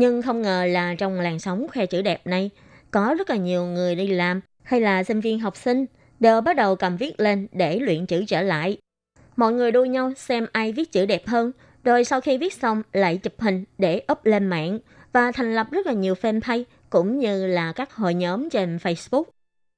[0.00, 2.50] Nhưng không ngờ là trong làn sóng khoe chữ đẹp này,
[2.90, 5.86] có rất là nhiều người đi làm hay là sinh viên học sinh
[6.20, 8.78] đều bắt đầu cầm viết lên để luyện chữ trở lại.
[9.36, 11.52] Mọi người đua nhau xem ai viết chữ đẹp hơn,
[11.84, 14.78] rồi sau khi viết xong lại chụp hình để up lên mạng
[15.12, 19.24] và thành lập rất là nhiều fanpage cũng như là các hội nhóm trên Facebook.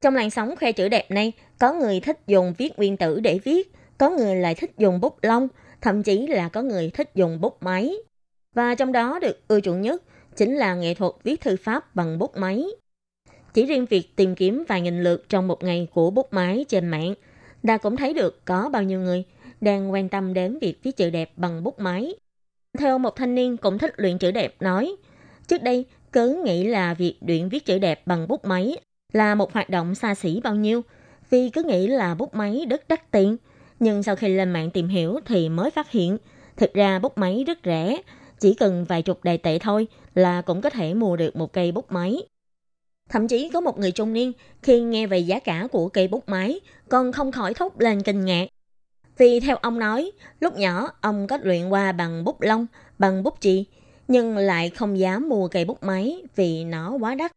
[0.00, 3.38] Trong làn sóng khoe chữ đẹp này, có người thích dùng viết nguyên tử để
[3.44, 5.48] viết, có người lại thích dùng bút lông,
[5.80, 7.94] thậm chí là có người thích dùng bút máy.
[8.54, 10.02] Và trong đó được ưa chuộng nhất
[10.36, 12.64] chính là nghệ thuật viết thư pháp bằng bút máy.
[13.54, 16.88] Chỉ riêng việc tìm kiếm vài nghìn lượt trong một ngày của bút máy trên
[16.88, 17.14] mạng,
[17.62, 19.24] đã cũng thấy được có bao nhiêu người
[19.60, 22.14] đang quan tâm đến việc viết chữ đẹp bằng bút máy.
[22.78, 24.96] Theo một thanh niên cũng thích luyện chữ đẹp nói,
[25.48, 28.76] trước đây cứ nghĩ là việc luyện viết chữ đẹp bằng bút máy
[29.12, 30.82] là một hoạt động xa xỉ bao nhiêu,
[31.30, 33.36] vì cứ nghĩ là bút máy rất đắt tiền.
[33.78, 36.18] Nhưng sau khi lên mạng tìm hiểu thì mới phát hiện,
[36.56, 38.02] thực ra bút máy rất rẻ,
[38.40, 41.72] chỉ cần vài chục đài tệ thôi là cũng có thể mua được một cây
[41.72, 42.22] bút máy.
[43.08, 44.32] Thậm chí có một người trung niên
[44.62, 48.24] khi nghe về giá cả của cây bút máy còn không khỏi thốt lên kinh
[48.24, 48.46] ngạc.
[49.18, 50.10] Vì theo ông nói,
[50.40, 52.66] lúc nhỏ ông có luyện qua bằng bút lông,
[52.98, 53.64] bằng bút chì,
[54.08, 57.32] nhưng lại không dám mua cây bút máy vì nó quá đắt.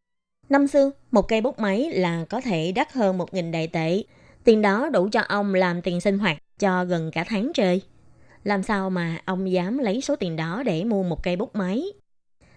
[0.49, 4.03] Năm xưa, một cây bút máy là có thể đắt hơn 1.000 đại tệ.
[4.43, 7.81] Tiền đó đủ cho ông làm tiền sinh hoạt cho gần cả tháng trời.
[8.43, 11.83] Làm sao mà ông dám lấy số tiền đó để mua một cây bút máy?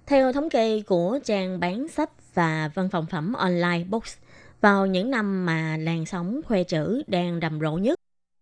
[0.06, 4.16] Theo thống kê của trang bán sách và văn phòng phẩm online Books,
[4.60, 7.98] vào những năm mà làn sóng khoe chữ đang rầm rộ nhất,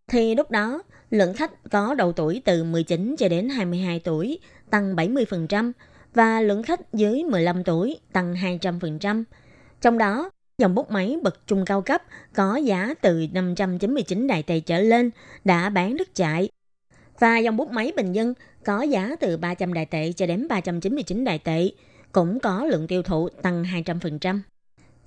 [0.09, 4.38] thì lúc đó lượng khách có độ tuổi từ 19 cho đến 22 tuổi
[4.70, 5.72] tăng 70%
[6.14, 9.24] và lượng khách dưới 15 tuổi tăng 200%.
[9.80, 12.03] Trong đó, dòng bút máy bậc trung cao cấp
[12.34, 15.11] có giá từ 599 đại tệ trở lên
[15.45, 16.49] đã bán đứt chạy.
[17.18, 18.34] Và dòng bút máy bình dân
[18.64, 21.70] có giá từ 300 đại tệ cho đến 399 đại tệ,
[22.12, 24.40] cũng có lượng tiêu thụ tăng 200%.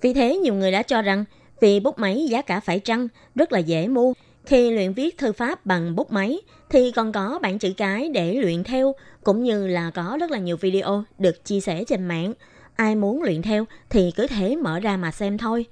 [0.00, 1.24] Vì thế, nhiều người đã cho rằng
[1.60, 4.12] Vì bút máy giá cả phải trăng, rất là dễ mua.
[4.46, 6.38] Khi luyện viết thư pháp bằng bút máy
[6.70, 8.94] thì còn có bảng chữ cái để luyện theo,
[9.24, 12.32] cũng như là có rất là nhiều video được chia sẻ trên mạng.
[12.76, 15.66] Ai muốn luyện theo thì cứ thể mở ra mà xem thôi.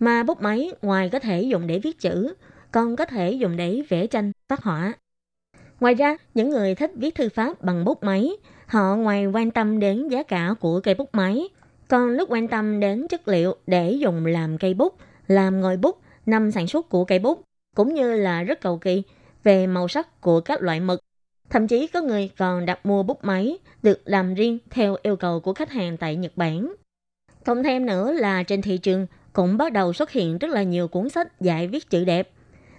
[0.00, 2.34] Mà bút máy ngoài có thể dùng để viết chữ,
[2.72, 4.92] còn có thể dùng để vẽ tranh, phát họa.
[5.80, 8.30] Ngoài ra, những người thích viết thư pháp bằng bút máy,
[8.66, 11.48] họ ngoài quan tâm đến giá cả của cây bút máy,
[11.88, 14.96] còn lúc quan tâm đến chất liệu để dùng làm cây bút,
[15.26, 17.42] làm ngòi bút, năm sản xuất của cây bút,
[17.74, 19.02] cũng như là rất cầu kỳ
[19.44, 21.00] về màu sắc của các loại mực.
[21.50, 25.40] Thậm chí có người còn đặt mua bút máy được làm riêng theo yêu cầu
[25.40, 26.74] của khách hàng tại Nhật Bản.
[27.44, 30.88] Cộng thêm nữa là trên thị trường cũng bắt đầu xuất hiện rất là nhiều
[30.88, 32.30] cuốn sách dạy viết chữ đẹp.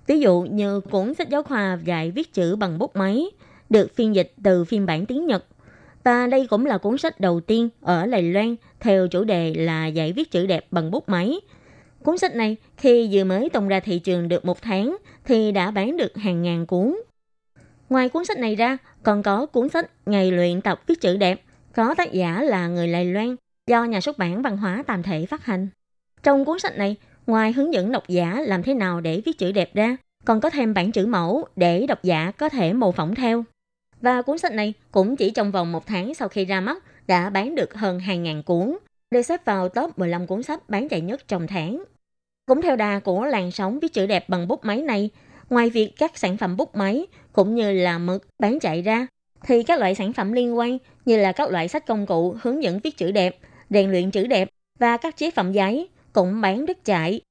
[0.08, 3.26] Ví dụ như cuốn sách giáo khoa dạy viết chữ bằng bút máy,
[3.70, 5.46] được phiên dịch từ phiên bản tiếng Nhật.
[6.04, 9.88] Và đây cũng là cuốn sách đầu tiên ở Đài Loan theo chủ đề là
[9.88, 11.40] dạy viết chữ đẹp bằng bút máy.
[12.04, 15.72] Cuốn sách này khi vừa mới tung ra thị trường được một tháng thì đã
[15.72, 16.96] bán được hàng ngàn cuốn.
[17.90, 21.42] Ngoài cuốn sách này ra, còn có cuốn sách Ngày luyện tập viết chữ đẹp,
[21.76, 23.36] có tác giả là người Đài Loan,
[23.68, 25.68] do nhà xuất bản văn hóa tạm thể phát hành.
[26.24, 26.96] Trong cuốn sách này,
[27.28, 30.50] ngoài hướng dẫn độc giả làm thế nào để viết chữ đẹp ra, còn có
[30.50, 33.44] thêm bản chữ mẫu để độc giả có thể mô phỏng theo.
[34.02, 37.30] Và cuốn sách này cũng chỉ trong vòng một tháng sau khi ra mắt đã
[37.30, 38.78] bán được hơn 2.000 cuốn,
[39.12, 41.84] được xếp vào top 15 cuốn sách bán chạy nhất trong tháng.
[42.46, 45.10] Cũng theo đà của làn sóng viết chữ đẹp bằng bút máy này,
[45.50, 49.08] ngoài việc các sản phẩm bút máy cũng như là mực bán chạy ra,
[49.46, 52.64] thì các loại sản phẩm liên quan như là các loại sách công cụ hướng
[52.64, 53.38] dẫn viết chữ đẹp,
[53.70, 54.50] rèn luyện chữ đẹp
[54.80, 57.22] và các chế phẩm giấy cũng bán đứt chạy.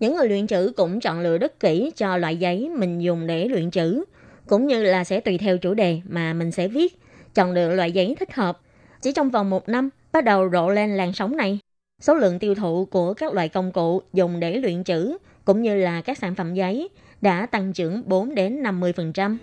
[0.00, 3.48] Những người luyện chữ cũng chọn lựa rất kỹ cho loại giấy mình dùng để
[3.48, 4.04] luyện chữ,
[4.46, 6.98] cũng như là sẽ tùy theo chủ đề mà mình sẽ viết,
[7.34, 8.60] chọn lựa loại giấy thích hợp.
[9.02, 11.58] Chỉ trong vòng một năm, bắt đầu rộ lên làn sóng này.
[12.02, 15.74] Số lượng tiêu thụ của các loại công cụ dùng để luyện chữ, cũng như
[15.74, 16.88] là các sản phẩm giấy,
[17.20, 19.36] đã tăng trưởng 4 đến 50%.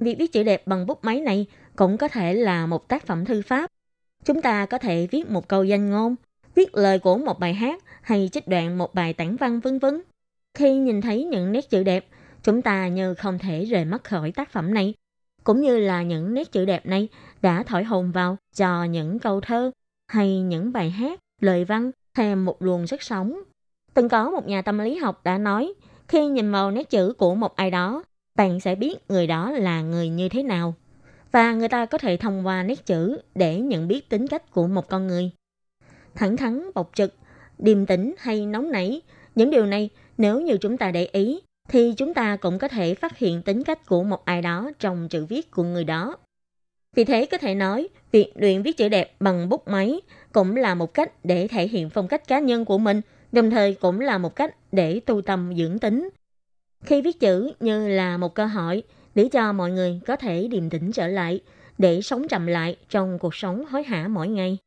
[0.00, 1.46] Việc viết chữ đẹp bằng bút máy này
[1.76, 3.70] cũng có thể là một tác phẩm thư pháp.
[4.24, 6.14] Chúng ta có thể viết một câu danh ngôn,
[6.54, 10.02] viết lời của một bài hát hay trích đoạn một bài tản văn vân vân.
[10.54, 12.06] Khi nhìn thấy những nét chữ đẹp,
[12.42, 14.94] chúng ta như không thể rời mắt khỏi tác phẩm này.
[15.44, 17.08] Cũng như là những nét chữ đẹp này
[17.42, 19.70] đã thổi hồn vào cho những câu thơ
[20.08, 23.40] hay những bài hát, lời văn thêm một luồng sức sống.
[23.94, 25.72] Từng có một nhà tâm lý học đã nói,
[26.08, 28.04] khi nhìn vào nét chữ của một ai đó,
[28.34, 30.74] bạn sẽ biết người đó là người như thế nào.
[31.32, 34.66] Và người ta có thể thông qua nét chữ để nhận biết tính cách của
[34.66, 35.30] một con người.
[36.14, 37.14] Thẳng thắn, bộc trực,
[37.58, 39.00] điềm tĩnh hay nóng nảy,
[39.34, 42.94] những điều này nếu như chúng ta để ý thì chúng ta cũng có thể
[42.94, 46.16] phát hiện tính cách của một ai đó trong chữ viết của người đó.
[46.96, 50.00] Vì thế có thể nói, việc luyện viết chữ đẹp bằng bút máy
[50.32, 53.00] cũng là một cách để thể hiện phong cách cá nhân của mình,
[53.32, 56.08] đồng thời cũng là một cách để tu tâm dưỡng tính.
[56.84, 58.82] Khi viết chữ như là một cơ hội
[59.14, 61.40] để cho mọi người có thể điềm tĩnh trở lại,
[61.78, 64.58] để sống chậm lại trong cuộc sống hối hả mỗi ngày.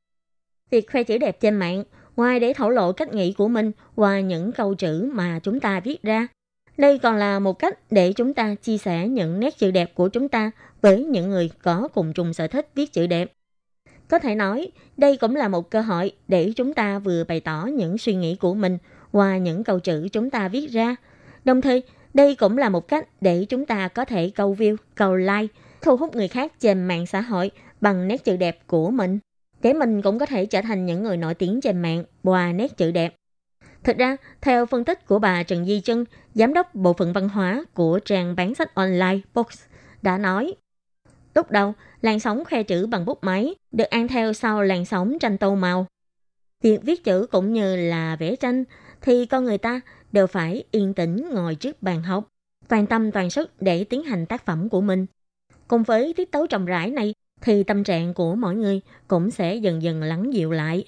[0.71, 1.83] Việc khoe chữ đẹp trên mạng,
[2.15, 5.79] ngoài để thổ lộ cách nghĩ của mình qua những câu chữ mà chúng ta
[5.79, 6.27] viết ra,
[6.77, 10.07] đây còn là một cách để chúng ta chia sẻ những nét chữ đẹp của
[10.07, 13.31] chúng ta với những người có cùng chung sở thích viết chữ đẹp.
[14.07, 14.67] Có thể nói,
[14.97, 18.35] đây cũng là một cơ hội để chúng ta vừa bày tỏ những suy nghĩ
[18.35, 18.77] của mình
[19.11, 20.95] qua những câu chữ chúng ta viết ra.
[21.45, 21.83] Đồng thời,
[22.16, 25.97] đây cũng là một cách để chúng ta có thể câu view, câu like, thu
[25.97, 27.51] hút người khác trên mạng xã hội
[27.82, 29.20] bằng nét chữ đẹp của mình.
[29.61, 32.78] Để mình cũng có thể trở thành những người nổi tiếng trên mạng qua nét
[32.78, 33.16] chữ đẹp.
[33.84, 37.30] Thực ra, theo phân tích của bà Trần Di Trân, giám đốc bộ phận văn
[37.30, 39.63] hóa của trang bán sách online Books
[40.01, 40.55] đã nói,
[41.36, 45.20] lúc đầu, làn sóng khoe chữ bằng bút máy được ăn theo sau làn sóng
[45.20, 45.88] tranh tô màu.
[46.61, 48.63] Việc viết chữ cũng như là vẽ tranh
[49.01, 49.82] thì con người ta
[50.16, 52.28] đều phải yên tĩnh ngồi trước bàn học,
[52.68, 55.05] toàn tâm toàn sức để tiến hành tác phẩm của mình.
[55.68, 59.55] Cùng với tiết tấu trầm rãi này thì tâm trạng của mỗi người cũng sẽ
[59.55, 60.86] dần dần lắng dịu lại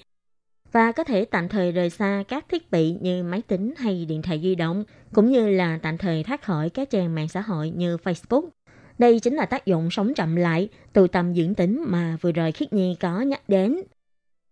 [0.72, 4.22] và có thể tạm thời rời xa các thiết bị như máy tính hay điện
[4.22, 7.70] thoại di động, cũng như là tạm thời thoát khỏi các trang mạng xã hội
[7.70, 8.48] như Facebook.
[8.98, 12.52] Đây chính là tác dụng sống chậm lại từ tâm dưỡng tính mà vừa rồi
[12.52, 13.80] Khiết Nhi có nhắc đến.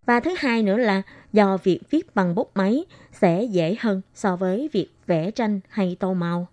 [0.07, 1.03] Và thứ hai nữa là
[1.33, 5.97] do việc viết bằng bút máy sẽ dễ hơn so với việc vẽ tranh hay
[6.01, 6.49] tô màu.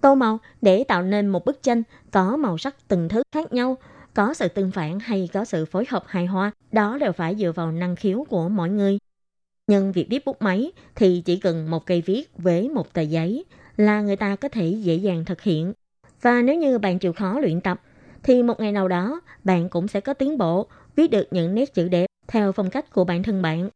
[0.00, 3.76] Tô màu để tạo nên một bức tranh có màu sắc từng thứ khác nhau,
[4.14, 7.52] có sự tương phản hay có sự phối hợp hài hòa, đó đều phải dựa
[7.52, 8.98] vào năng khiếu của mỗi người.
[9.66, 13.44] Nhưng việc viết bút máy thì chỉ cần một cây viết với một tờ giấy
[13.76, 15.72] là người ta có thể dễ dàng thực hiện.
[16.22, 17.82] Và nếu như bạn chịu khó luyện tập,
[18.22, 21.74] thì một ngày nào đó bạn cũng sẽ có tiến bộ viết được những nét
[21.74, 23.70] chữ đẹp theo phong cách của bản thân bạn.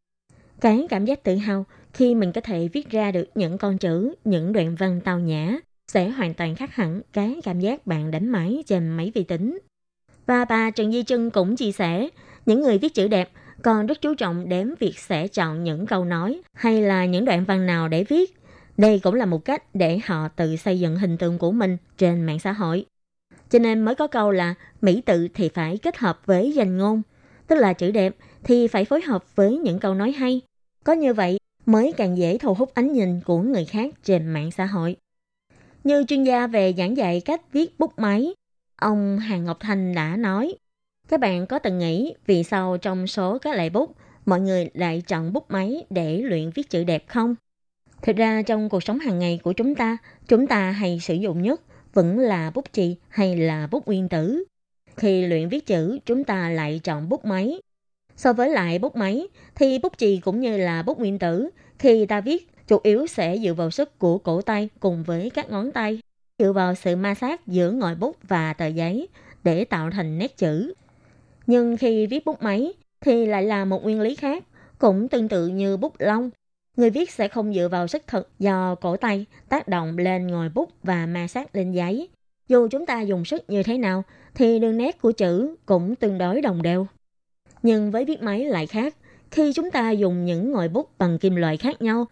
[0.61, 4.14] Cái cảm giác tự hào khi mình có thể viết ra được những con chữ,
[4.24, 8.28] những đoạn văn tao nhã sẽ hoàn toàn khác hẳn cái cảm giác bạn đánh
[8.28, 9.59] máy trên máy vi tính.
[10.26, 12.09] Và bà Trần Di Trân cũng chia sẻ,
[12.46, 13.30] những người viết chữ đẹp
[13.62, 17.44] còn rất chú trọng đến việc sẽ chọn những câu nói hay là những đoạn
[17.44, 18.34] văn nào để viết.
[18.76, 22.22] Đây cũng là một cách để họ tự xây dựng hình tượng của mình trên
[22.26, 22.86] mạng xã hội.
[23.50, 27.03] Cho nên mới có câu là mỹ tự thì phải kết hợp với danh ngôn,
[27.46, 30.40] tức là chữ đẹp thì phải phối hợp với những câu nói hay.
[30.84, 34.51] Có như vậy mới càng dễ thu hút ánh nhìn của người khác trên mạng
[34.51, 34.97] xã hội.
[35.84, 38.34] Như chuyên gia về giảng dạy cách viết bút máy,
[38.76, 40.55] ông Hàng Ngọc Thanh đã nói,
[41.09, 45.03] các bạn có từng nghĩ vì sao trong số các loại bút, mọi người lại
[45.07, 47.34] chọn bút máy để luyện viết chữ đẹp không?
[48.03, 49.97] Thực ra trong cuộc sống hàng ngày của chúng ta,
[50.28, 51.61] chúng ta hay sử dụng nhất
[51.95, 54.45] vẫn là bút chì hay là bút nguyên tử.
[54.97, 57.61] Khi luyện viết chữ, chúng ta lại chọn bút máy.
[58.22, 62.06] So với lại bút máy, thì bút chì cũng như là bút nguyên tử, khi
[62.06, 65.72] ta viết, chủ yếu sẽ dựa vào sức của cổ tay cùng với các ngón
[65.72, 66.00] tay,
[66.38, 69.08] dựa vào sự ma sát giữa ngòi bút và tờ giấy
[69.44, 70.74] để tạo thành nét chữ.
[71.46, 74.44] Nhưng khi viết bút máy thì lại là một nguyên lý khác,
[74.78, 76.30] cũng tương tự như bút lông.
[76.76, 80.48] Người viết sẽ không dựa vào sức thực do cổ tay tác động lên ngòi
[80.48, 82.08] bút và ma sát lên giấy.
[82.48, 84.04] Dù chúng ta dùng sức như thế nào
[84.34, 86.86] thì đường nét của chữ cũng tương đối đồng đều.
[87.62, 88.96] Nhưng với viết máy lại khác,
[89.30, 92.06] khi chúng ta dùng những ngòi bút bằng kim loại khác nhau,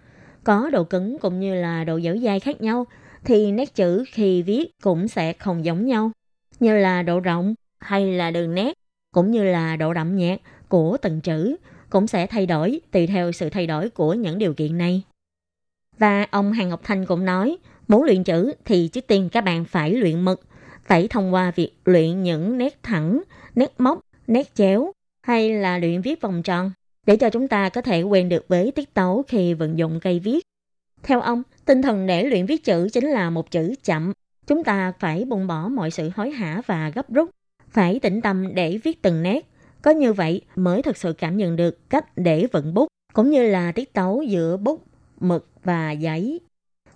[0.44, 2.86] có độ cứng cũng như là độ dẻo dai khác nhau,
[3.24, 6.10] thì nét chữ khi viết cũng sẽ không giống nhau,
[6.60, 8.72] như là độ rộng hay là đường nét,
[9.14, 11.56] cũng như là độ đậm nhạt của từng chữ
[11.90, 15.02] cũng sẽ thay đổi tùy theo sự thay đổi của những điều kiện này.
[15.98, 17.56] Và ông Hàng Ngọc Thanh cũng nói,
[17.88, 20.40] muốn luyện chữ thì trước tiên các bạn phải luyện mực,
[20.84, 23.22] phải thông qua việc luyện những nét thẳng,
[23.54, 24.92] nét móc, nét chéo
[25.22, 26.72] hay là luyện viết vòng tròn
[27.06, 30.18] để cho chúng ta có thể quen được với tiết tấu khi vận dụng cây
[30.18, 30.44] viết.
[31.02, 34.12] Theo ông, tinh thần để luyện viết chữ chính là một chữ chậm.
[34.46, 37.30] Chúng ta phải buông bỏ mọi sự hối hả và gấp rút,
[37.68, 39.46] phải tĩnh tâm để viết từng nét.
[39.82, 43.42] Có như vậy mới thực sự cảm nhận được cách để vận bút, cũng như
[43.42, 44.84] là tiết tấu giữa bút,
[45.20, 46.40] mực và giấy.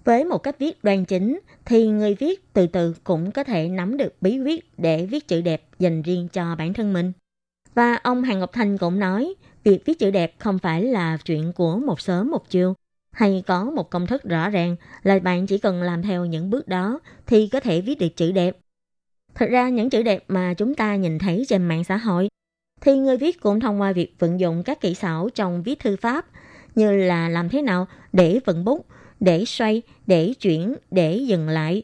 [0.04, 3.96] Với một cách viết đoan chính, thì người viết từ từ cũng có thể nắm
[3.96, 7.12] được bí quyết để viết chữ đẹp dành riêng cho bản thân mình.
[7.74, 11.52] Và ông Hàng Ngọc Thành cũng nói, việc viết chữ đẹp không phải là chuyện
[11.52, 12.74] của một sớm một chiều,
[13.12, 16.68] hay có một công thức rõ ràng là bạn chỉ cần làm theo những bước
[16.68, 18.56] đó thì có thể viết được chữ đẹp.
[19.34, 22.28] Thật ra những chữ đẹp mà chúng ta nhìn thấy trên mạng xã hội
[22.80, 25.96] thì người viết cũng thông qua việc vận dụng các kỹ xảo trong viết thư
[25.96, 26.26] pháp
[26.74, 28.86] như là làm thế nào để vận bút,
[29.20, 31.82] để xoay, để chuyển, để dừng lại,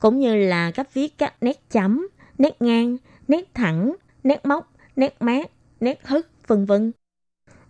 [0.00, 2.96] cũng như là cách viết các nét chấm, nét ngang,
[3.28, 6.92] nét thẳng, nét móc, nét mát, nét hức, vân vân.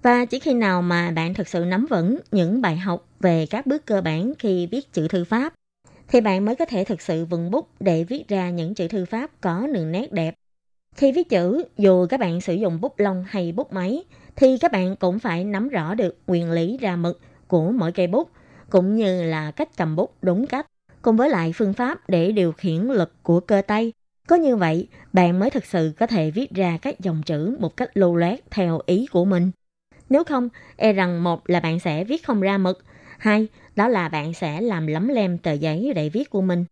[0.03, 3.67] Và chỉ khi nào mà bạn thực sự nắm vững những bài học về các
[3.67, 5.55] bước cơ bản khi viết chữ thư pháp,
[6.09, 9.05] thì bạn mới có thể thực sự vững bút để viết ra những chữ thư
[9.05, 10.35] pháp có đường nét đẹp.
[10.97, 14.05] Khi viết chữ, dù các bạn sử dụng bút lông hay bút máy,
[14.37, 18.07] thì các bạn cũng phải nắm rõ được nguyên lý ra mực của mỗi cây
[18.07, 18.31] bút,
[18.71, 20.67] cũng như là cách cầm bút đúng cách,
[21.03, 23.93] cùng với lại phương pháp để điều khiển lực của cơ tay.
[24.31, 27.77] Có như vậy, bạn mới thực sự có thể viết ra các dòng chữ một
[27.77, 29.51] cách lưu loát theo ý của mình.
[30.09, 32.85] Nếu không, e rằng một là bạn sẽ viết không ra mực,
[33.19, 36.65] hai đó là bạn sẽ làm lấm lem tờ giấy để viết của mình.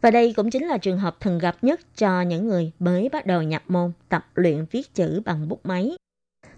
[0.00, 3.26] Và đây cũng chính là trường hợp thường gặp nhất cho những người mới bắt
[3.26, 5.96] đầu nhập môn tập luyện viết chữ bằng bút máy.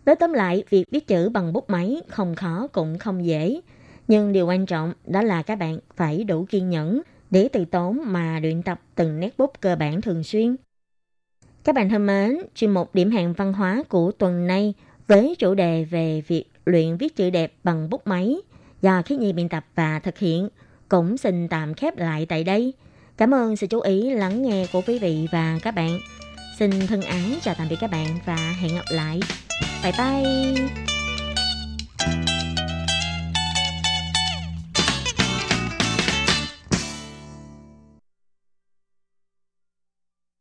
[0.07, 3.61] Nói tóm lại, việc viết chữ bằng bút máy không khó cũng không dễ.
[4.09, 7.99] Nhưng điều quan trọng đó là các bạn phải đủ kiên nhẫn để từ tốn
[8.05, 10.57] mà luyện tập từng nét bút cơ bản thường xuyên.
[11.65, 14.75] Các bạn thân mến, chuyên mục điểm hẹn văn hóa của tuần này
[15.07, 18.37] với chủ đề về việc luyện viết chữ đẹp bằng bút máy
[18.83, 20.49] do khi Nhi biên tập và thực hiện
[20.89, 22.73] cũng xin tạm khép lại tại đây.
[23.17, 25.99] Cảm ơn sự chú ý lắng nghe của quý vị và các bạn.
[26.59, 29.21] Xin thân ái chào tạm biệt các bạn và hẹn gặp lại.
[29.83, 30.98] Bye bye!